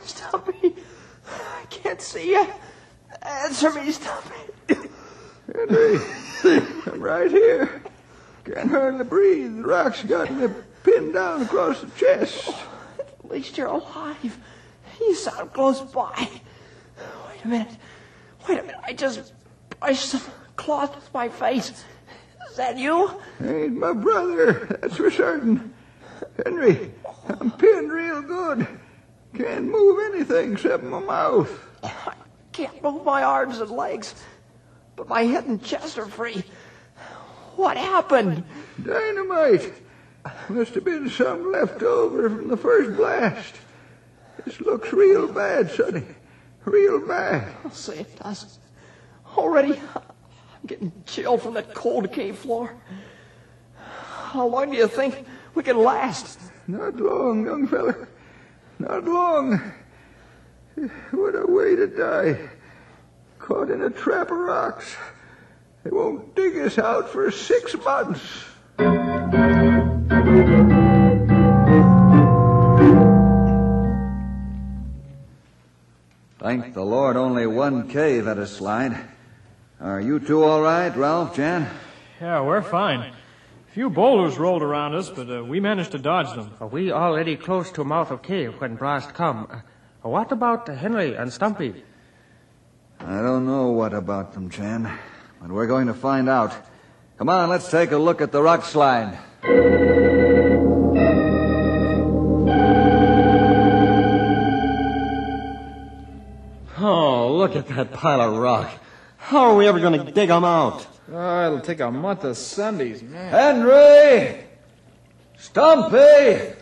Stumpy, 0.04 0.76
I 1.26 1.66
can't 1.70 2.00
see 2.00 2.30
you. 2.30 2.46
Answer 3.22 3.72
me, 3.72 3.90
Stumpy. 3.90 4.34
Henry, 5.54 5.98
I'm 6.86 7.00
right 7.00 7.30
here. 7.30 7.82
Can't 8.44 8.70
hardly 8.70 9.04
breathe. 9.04 9.56
The 9.56 9.62
rock's 9.62 10.02
got 10.02 10.30
me 10.32 10.48
pinned 10.82 11.14
down 11.14 11.42
across 11.42 11.80
the 11.80 11.90
chest. 11.90 12.50
At 12.98 13.30
least 13.30 13.56
you're 13.56 13.68
alive. 13.68 14.38
You 15.00 15.14
sound 15.14 15.52
close 15.52 15.80
by. 15.80 16.28
Wait 17.28 17.44
a 17.44 17.48
minute. 17.48 17.76
Wait 18.48 18.58
a 18.58 18.62
minute. 18.62 18.80
I 18.84 18.92
just 18.92 19.32
brushed 19.80 20.10
some 20.10 20.22
cloth 20.56 20.94
with 20.94 21.12
my 21.14 21.28
face. 21.28 21.84
Is 22.50 22.56
that 22.56 22.76
you? 22.76 23.10
Ain't 23.42 23.76
my 23.76 23.92
brother, 23.92 24.78
that's 24.80 24.96
for 24.96 25.10
certain. 25.10 25.74
Henry, 26.44 26.92
I'm 27.28 27.50
pinned 27.52 27.90
real 27.90 28.22
good. 28.22 28.66
Can't 29.34 29.64
move 29.64 30.14
anything 30.14 30.52
except 30.52 30.84
my 30.84 31.00
mouth. 31.00 31.50
I 31.82 32.14
can't 32.52 32.80
move 32.82 33.04
my 33.04 33.22
arms 33.22 33.58
and 33.58 33.70
legs, 33.70 34.14
but 34.96 35.08
my 35.08 35.22
head 35.22 35.44
and 35.46 35.62
chest 35.62 35.98
are 35.98 36.06
free. 36.06 36.44
What 37.56 37.76
happened? 37.76 38.44
Dynamite. 38.82 39.72
Must 40.48 40.74
have 40.74 40.84
been 40.84 41.10
some 41.10 41.52
left 41.52 41.82
over 41.82 42.30
from 42.30 42.48
the 42.48 42.56
first 42.56 42.96
blast. 42.96 43.54
This 44.44 44.60
looks 44.60 44.92
real 44.92 45.30
bad, 45.32 45.70
Sonny. 45.70 46.04
Real 46.64 47.06
bad. 47.06 47.54
I'll 47.64 47.70
say 47.70 48.00
it 48.00 48.18
does. 48.18 48.58
Already, 49.36 49.80
I'm 49.94 50.66
getting 50.66 50.92
chill 51.06 51.38
from 51.38 51.54
that 51.54 51.74
cold 51.74 52.10
cave 52.12 52.38
floor. 52.38 52.74
How 53.76 54.46
long 54.46 54.70
do 54.70 54.76
you 54.76 54.88
think 54.88 55.26
we 55.54 55.62
can 55.62 55.78
last? 55.78 56.40
Not 56.66 56.96
long, 56.96 57.44
young 57.44 57.66
feller. 57.66 58.08
Not 58.78 59.04
long. 59.04 59.72
What 61.12 61.36
a 61.36 61.46
way 61.46 61.76
to 61.76 61.86
die. 61.86 62.50
Caught 63.44 63.70
in 63.70 63.82
a 63.82 63.90
trap 63.90 64.30
of 64.30 64.38
rocks. 64.38 64.96
They 65.82 65.90
won't 65.90 66.34
dig 66.34 66.56
us 66.56 66.78
out 66.78 67.10
for 67.10 67.30
six 67.30 67.76
months. 67.84 68.22
Thank 76.38 76.72
the 76.72 76.82
Lord, 76.82 77.18
only 77.18 77.46
one 77.46 77.90
cave 77.90 78.24
had 78.24 78.38
a 78.38 78.46
slide. 78.46 78.98
Are 79.78 80.00
you 80.00 80.20
two 80.20 80.42
all 80.42 80.62
right, 80.62 80.96
Ralph, 80.96 81.36
Chan? 81.36 81.68
Yeah, 82.22 82.40
we're 82.40 82.62
fine. 82.62 83.00
A 83.00 83.12
few 83.74 83.90
boulders 83.90 84.38
rolled 84.38 84.62
around 84.62 84.94
us, 84.94 85.10
but 85.10 85.28
uh, 85.28 85.44
we 85.44 85.60
managed 85.60 85.92
to 85.92 85.98
dodge 85.98 86.34
them. 86.34 86.70
We 86.70 86.90
already 86.90 87.36
close 87.36 87.70
to 87.72 87.84
mouth 87.84 88.10
of 88.10 88.22
cave 88.22 88.58
when 88.58 88.76
blast 88.76 89.12
come. 89.12 89.48
Uh, 90.02 90.08
what 90.08 90.32
about 90.32 90.66
Henry 90.66 91.14
and 91.14 91.30
Stumpy? 91.30 91.84
I 93.06 93.20
don't 93.20 93.44
know 93.44 93.68
what 93.68 93.92
about 93.92 94.32
them, 94.32 94.48
Chan, 94.48 94.90
but 95.38 95.50
we're 95.50 95.66
going 95.66 95.88
to 95.88 95.94
find 95.94 96.26
out. 96.26 96.54
Come 97.18 97.28
on, 97.28 97.50
let's 97.50 97.70
take 97.70 97.92
a 97.92 97.98
look 97.98 98.22
at 98.22 98.32
the 98.32 98.42
rock 98.42 98.64
slide. 98.64 99.18
Oh, 106.78 107.36
look 107.36 107.54
at 107.56 107.68
that 107.68 107.92
pile 107.92 108.22
of 108.22 108.38
rock. 108.38 108.70
How 109.18 109.50
are 109.50 109.56
we 109.56 109.66
ever 109.66 109.80
going 109.80 110.02
to 110.02 110.10
dig 110.10 110.30
them 110.30 110.44
out? 110.44 110.86
Oh, 111.12 111.46
it'll 111.46 111.60
take 111.60 111.80
a 111.80 111.90
month 111.90 112.24
of 112.24 112.38
Sundays, 112.38 113.02
man. 113.02 113.30
Henry! 113.30 114.44
Stumpy! 115.36 116.54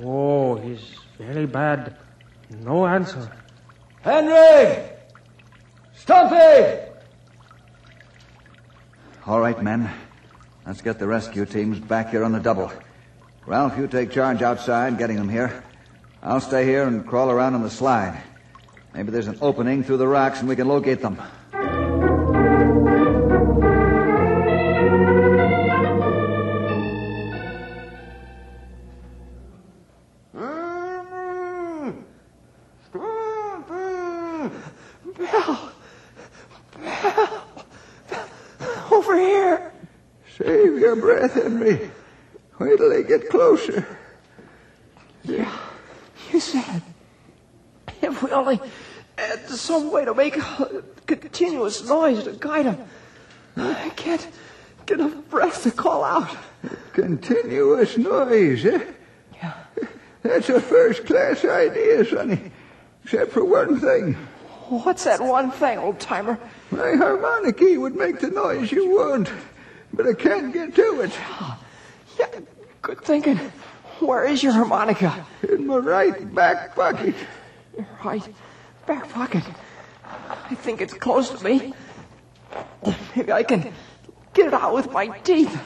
Oh, 0.00 0.54
he's 0.54 0.94
very 1.18 1.46
bad. 1.46 1.96
No 2.48 2.86
answer. 2.86 3.28
Henry! 4.04 4.84
Stumpy! 5.94 6.78
All 9.26 9.40
right, 9.40 9.60
men. 9.62 9.90
Let's 10.66 10.82
get 10.82 10.98
the 10.98 11.06
rescue 11.06 11.46
teams 11.46 11.80
back 11.80 12.10
here 12.10 12.22
on 12.22 12.32
the 12.32 12.38
double. 12.38 12.70
Ralph, 13.46 13.78
you 13.78 13.86
take 13.86 14.10
charge 14.10 14.42
outside, 14.42 14.98
getting 14.98 15.16
them 15.16 15.30
here. 15.30 15.64
I'll 16.22 16.42
stay 16.42 16.66
here 16.66 16.86
and 16.86 17.06
crawl 17.06 17.30
around 17.30 17.54
on 17.54 17.62
the 17.62 17.70
slide. 17.70 18.22
Maybe 18.92 19.10
there's 19.10 19.26
an 19.26 19.38
opening 19.40 19.82
through 19.82 19.96
the 19.96 20.06
rocks 20.06 20.40
and 20.40 20.50
we 20.50 20.56
can 20.56 20.68
locate 20.68 21.00
them. 21.00 21.18
Some 51.78 52.02
way 52.02 52.14
to 52.14 52.20
make 52.20 52.26
a 52.26 52.38
continuous 52.38 52.38
noise 52.38 52.38
to 52.38 52.38
guide 52.40 52.66
them. 52.66 52.88
I 53.56 53.90
can't, 53.90 54.28
get 54.86 55.00
enough 55.00 55.28
breath 55.30 55.62
to 55.62 55.70
call 55.70 56.04
out. 56.04 56.36
Continuous 56.92 57.96
noise, 57.96 58.64
eh? 58.64 58.84
Yeah. 59.34 59.54
That's 60.22 60.48
a 60.48 60.60
first 60.60 61.06
class 61.06 61.44
idea, 61.44 62.04
Sonny. 62.04 62.52
Except 63.04 63.32
for 63.32 63.44
one 63.44 63.78
thing. 63.80 64.14
What's 64.68 65.04
that 65.04 65.20
one 65.20 65.50
thing, 65.50 65.78
old 65.78 66.00
timer? 66.00 66.38
My 66.70 66.96
harmonica 66.96 67.78
would 67.78 67.94
make 67.94 68.20
the 68.20 68.30
noise 68.30 68.72
you 68.72 68.96
want, 68.96 69.30
but 69.92 70.06
I 70.06 70.14
can't 70.14 70.52
get 70.52 70.74
to 70.74 71.00
it. 71.02 71.12
Yeah, 72.18 72.40
good 72.80 73.00
thinking. 73.02 73.36
Where 74.00 74.24
is 74.24 74.42
your 74.42 74.52
harmonica? 74.52 75.26
In 75.48 75.66
my 75.66 75.76
right 75.76 76.34
back 76.34 76.74
pocket. 76.74 77.14
Your 77.76 77.86
Right 78.02 78.26
back 78.86 79.08
pocket. 79.10 79.44
I 80.50 80.54
think 80.54 80.80
it's 80.80 80.94
close 80.94 81.30
to 81.30 81.42
me. 81.44 81.72
Maybe 83.16 83.32
I 83.32 83.42
can 83.42 83.72
get 84.32 84.46
it 84.48 84.54
out 84.54 84.74
with 84.74 84.90
my 84.92 85.06
teeth. 85.20 85.58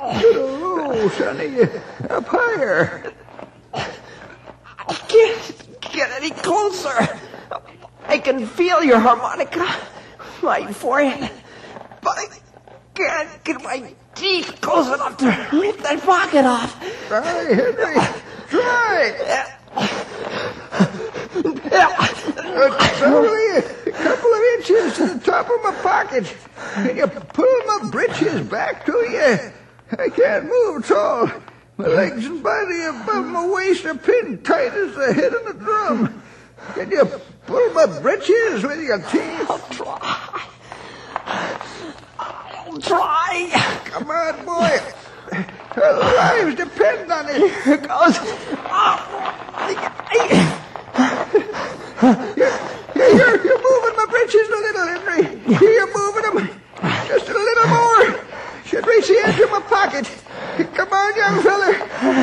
Oh, 0.00 1.08
Sonny, 1.16 1.62
up 2.08 2.26
higher. 2.26 3.12
I 3.74 4.94
can't 5.08 5.80
get 5.80 6.10
any 6.12 6.30
closer. 6.30 7.18
I 8.06 8.18
can 8.18 8.46
feel 8.46 8.82
your 8.82 8.98
harmonica, 9.00 9.66
my 10.42 10.72
forehead, 10.72 11.30
but 12.00 12.16
I 12.18 12.26
can't 12.94 13.44
get 13.44 13.62
my 13.62 13.94
teeth 14.14 14.60
close 14.60 14.86
enough 14.86 15.16
to 15.18 15.26
rip 15.52 15.78
that 15.78 16.00
pocket 16.02 16.44
off. 16.44 16.74
Try, 17.08 17.22
Henry. 17.22 17.96
Try. 18.48 19.14
Uh, 19.28 19.44
It's 22.60 23.02
only 23.02 23.58
a 23.58 23.92
couple 23.92 24.32
of 24.34 24.42
inches 25.38 25.46
to 25.46 25.46
the 25.46 25.46
top 25.46 25.48
of 25.50 25.62
my 25.62 25.74
pocket. 25.82 26.36
Can 26.74 26.96
you 26.96 27.06
pull 27.06 27.58
my 27.66 27.90
breeches 27.90 28.40
back 28.48 28.84
to 28.86 28.92
you? 28.92 29.52
I 29.98 30.08
can't 30.10 30.44
move 30.44 30.84
at 30.84 30.90
all. 30.90 31.30
My 31.76 31.86
legs 31.86 32.26
and 32.26 32.42
body 32.42 32.82
above 32.82 33.26
my 33.26 33.46
waist 33.46 33.86
are 33.86 33.94
pinned 33.94 34.44
tight 34.44 34.72
as 34.74 34.94
the 34.94 35.12
head 35.14 35.32
of 35.32 35.46
a 35.46 35.54
drum. 35.54 36.22
Can 36.74 36.90
you 36.90 37.06
pull 37.46 37.72
my 37.72 37.86
breeches 38.00 38.64
with 38.64 38.82
your 38.82 38.98
teeth? 38.98 39.48
I'll 39.48 39.58
try. 39.70 40.46
I'll 42.18 42.78
try. 42.78 43.48
Come 43.84 44.10
on, 44.10 44.44
boy. 44.44 44.80
Our 45.80 45.98
lives 45.98 46.56
depend 46.56 47.12
on 47.12 47.28
it. 47.28 47.36
Here 47.64 47.74
it 47.74 47.86
goes. 47.86 48.18
My 54.30 54.50
a 54.50 54.60
little, 54.60 54.86
Henry. 54.86 55.22
You're 55.48 55.92
moving 55.96 56.22
them 56.22 56.60
just 57.06 57.28
a 57.28 57.32
little 57.32 57.68
more. 57.68 58.24
Should 58.64 58.86
reach 58.86 59.08
the 59.08 59.18
edge 59.24 59.40
of 59.40 59.50
my 59.50 59.60
pocket. 59.60 60.06
Come 60.74 60.92
on, 60.92 61.16
young 61.16 61.42
feller. 61.42 61.72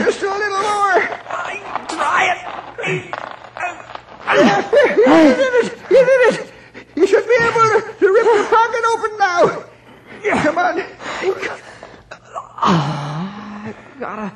Just 0.05 0.21
a 0.21 0.29
little 0.29 0.61
more. 0.61 1.01
I 1.27 1.59
try 1.89 2.25
it. 2.31 2.39
You 4.97 5.35
did 5.35 5.53
it. 5.63 5.69
You 5.89 6.01
did 6.05 6.21
it. 6.33 6.51
You 6.95 7.07
should 7.07 7.25
be 7.27 7.37
able 7.41 7.53
to, 7.53 7.81
to 7.99 8.07
rip 8.13 8.25
the 8.25 8.47
pocket 8.49 8.83
open 8.93 9.11
now. 9.17 9.65
Come 10.43 10.57
on. 10.57 10.83
I've 12.61 13.75
gotta 13.99 14.33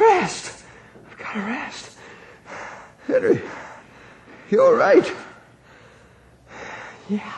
rest. 0.00 0.64
I've 1.10 1.18
gotta 1.18 1.40
rest. 1.40 1.98
Henry, 3.06 3.42
you 4.50 4.62
all 4.62 4.74
right? 4.74 5.12
Yeah. 7.10 7.32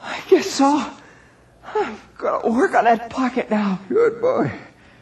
I 0.00 0.20
guess 0.28 0.48
so. 0.48 0.88
I've 1.74 2.00
got 2.16 2.42
to 2.42 2.50
work 2.50 2.72
on 2.74 2.84
that 2.84 3.10
pocket 3.10 3.50
now. 3.50 3.80
Good 3.88 4.20
boy. 4.20 4.52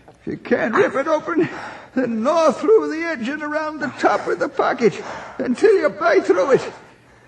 If 0.09 0.27
you 0.27 0.39
can't 0.39 0.75
rip 0.75 0.95
it 0.95 1.07
open, 1.07 1.47
then 1.95 2.23
gnaw 2.23 2.51
through 2.53 2.89
the 2.89 3.03
edge 3.05 3.29
and 3.29 3.43
around 3.43 3.81
the 3.81 3.89
top 3.99 4.27
of 4.27 4.39
the 4.39 4.49
pocket 4.49 5.03
until 5.37 5.71
you 5.75 5.91
bite 5.91 6.25
through 6.25 6.53
it. 6.53 6.73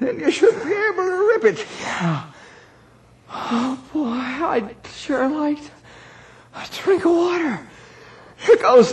Then 0.00 0.18
you 0.18 0.30
should 0.30 0.54
be 0.64 0.72
able 0.72 1.04
to 1.04 1.28
rip 1.34 1.44
it. 1.44 1.66
Yeah. 1.80 2.24
Oh, 3.30 3.78
boy, 3.92 4.08
I'd 4.08 4.76
sure 4.94 5.28
like 5.28 5.58
a 6.54 6.66
drink 6.82 7.04
of 7.04 7.12
water. 7.12 7.60
Here 8.38 8.56
goes. 8.56 8.92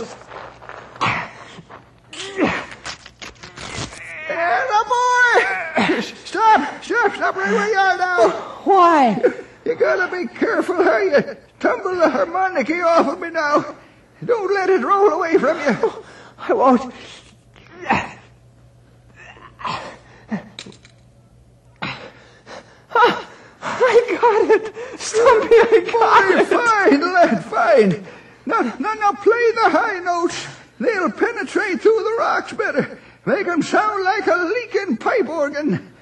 And 4.28 4.70
a 4.70 4.84
boy! 4.84 6.02
Stop! 6.36 6.84
Stop! 6.84 7.14
Stop 7.14 7.36
right 7.36 7.50
where 7.50 7.70
you 7.70 7.78
are 7.78 7.96
now! 7.96 8.28
Why? 8.64 9.22
You 9.64 9.74
gotta 9.74 10.14
be 10.14 10.26
careful 10.26 10.84
how 10.84 10.98
you 10.98 11.34
tumble 11.58 11.96
the 11.96 12.10
harmonica 12.10 12.78
off 12.82 13.08
of 13.08 13.20
me 13.20 13.30
now. 13.30 13.74
Don't 14.22 14.52
let 14.52 14.68
it 14.68 14.82
roll 14.82 15.12
away 15.12 15.38
from 15.38 15.58
you. 15.58 16.04
I 16.38 16.52
won't. 16.52 16.92
I 23.78 24.18
got 24.20 24.50
it! 24.50 24.74
Stumpy, 25.00 25.54
I 25.54 25.90
got 25.90 26.30
it! 26.32 26.46
Fine, 26.48 27.00
lad, 27.00 27.44
fine. 27.46 28.06
Now, 28.44 28.60
now, 28.78 28.92
now 28.92 29.12
play 29.12 29.52
the 29.54 29.70
high 29.70 30.00
notes. 30.00 30.46
They'll 30.78 31.10
penetrate 31.10 31.80
through 31.80 32.04
the 32.04 32.16
rocks 32.18 32.52
better. 32.52 32.98
Make 33.24 33.48
'em 33.48 33.62
sound 33.62 34.04
like 34.04 34.26
a 34.26 34.36
leaking 34.36 34.98
pipe 34.98 35.28
organ. 35.30 35.95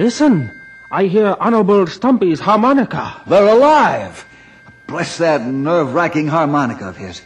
Listen. 0.00 0.50
I 0.90 1.04
hear 1.04 1.36
Honorable 1.38 1.86
Stumpy's 1.86 2.40
harmonica. 2.40 3.22
They're 3.26 3.46
alive. 3.46 4.24
Bless 4.86 5.18
that 5.18 5.46
nerve-wracking 5.46 6.26
harmonica 6.26 6.88
of 6.88 6.96
his. 6.96 7.22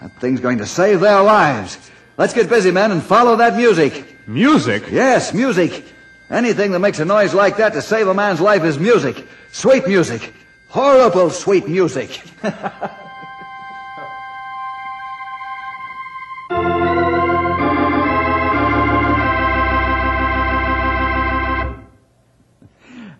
That 0.00 0.10
thing's 0.20 0.40
going 0.40 0.58
to 0.58 0.66
save 0.66 1.00
their 1.00 1.22
lives. 1.22 1.78
Let's 2.16 2.32
get 2.32 2.48
busy, 2.48 2.70
men, 2.70 2.92
and 2.92 3.02
follow 3.02 3.36
that 3.36 3.56
music. 3.56 4.26
Music? 4.26 4.84
Yes, 4.90 5.34
music. 5.34 5.84
Anything 6.30 6.72
that 6.72 6.78
makes 6.78 6.98
a 6.98 7.04
noise 7.04 7.34
like 7.34 7.58
that 7.58 7.74
to 7.74 7.82
save 7.82 8.08
a 8.08 8.14
man's 8.14 8.40
life 8.40 8.64
is 8.64 8.78
music. 8.78 9.28
Sweet 9.52 9.86
music. 9.86 10.32
Horrible 10.68 11.30
sweet 11.30 11.68
music. 11.68 12.20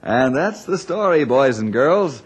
and 0.05 0.37
that's 0.37 0.65
the 0.65 0.77
story, 0.77 1.25
boys 1.25 1.59
and 1.59 1.73
girls. 1.73 2.23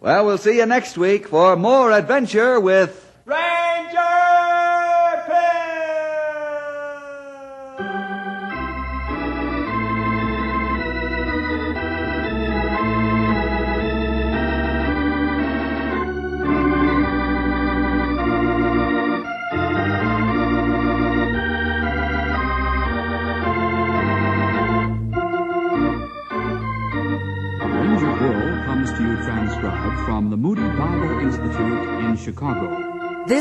Well, 0.00 0.24
we'll 0.24 0.38
see 0.38 0.56
you 0.56 0.64
next 0.64 0.96
week 0.96 1.28
for 1.28 1.56
more 1.56 1.92
adventure 1.92 2.58
with 2.58 3.07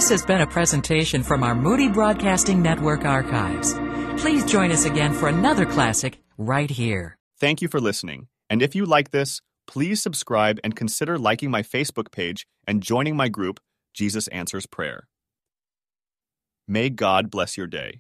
This 0.08 0.22
has 0.22 0.26
been 0.26 0.40
a 0.40 0.48
presentation 0.48 1.22
from 1.22 1.44
our 1.44 1.54
Moody 1.54 1.90
Broadcasting 1.90 2.62
Network 2.62 3.04
archives. 3.04 3.74
Please 4.22 4.46
join 4.46 4.72
us 4.72 4.86
again 4.86 5.12
for 5.12 5.28
another 5.28 5.66
classic 5.66 6.20
right 6.38 6.70
here. 6.70 7.18
Thank 7.42 7.62
you 7.62 7.68
for 7.68 7.82
listening. 7.82 8.30
And 8.50 8.62
if 8.62 8.74
you 8.74 8.86
like 8.86 9.12
this, 9.12 9.42
please 9.68 10.02
subscribe 10.02 10.62
and 10.64 10.78
consider 10.78 11.18
liking 11.18 11.52
my 11.52 11.62
Facebook 11.62 12.10
page 12.10 12.48
and 12.66 12.82
joining 12.82 13.18
my 13.18 13.28
group, 13.28 13.60
Jesus 13.94 14.30
Answers 14.30 14.66
Prayer. 14.66 15.10
May 16.70 16.90
God 16.90 17.30
bless 17.30 17.58
your 17.58 17.68
day. 17.68 18.00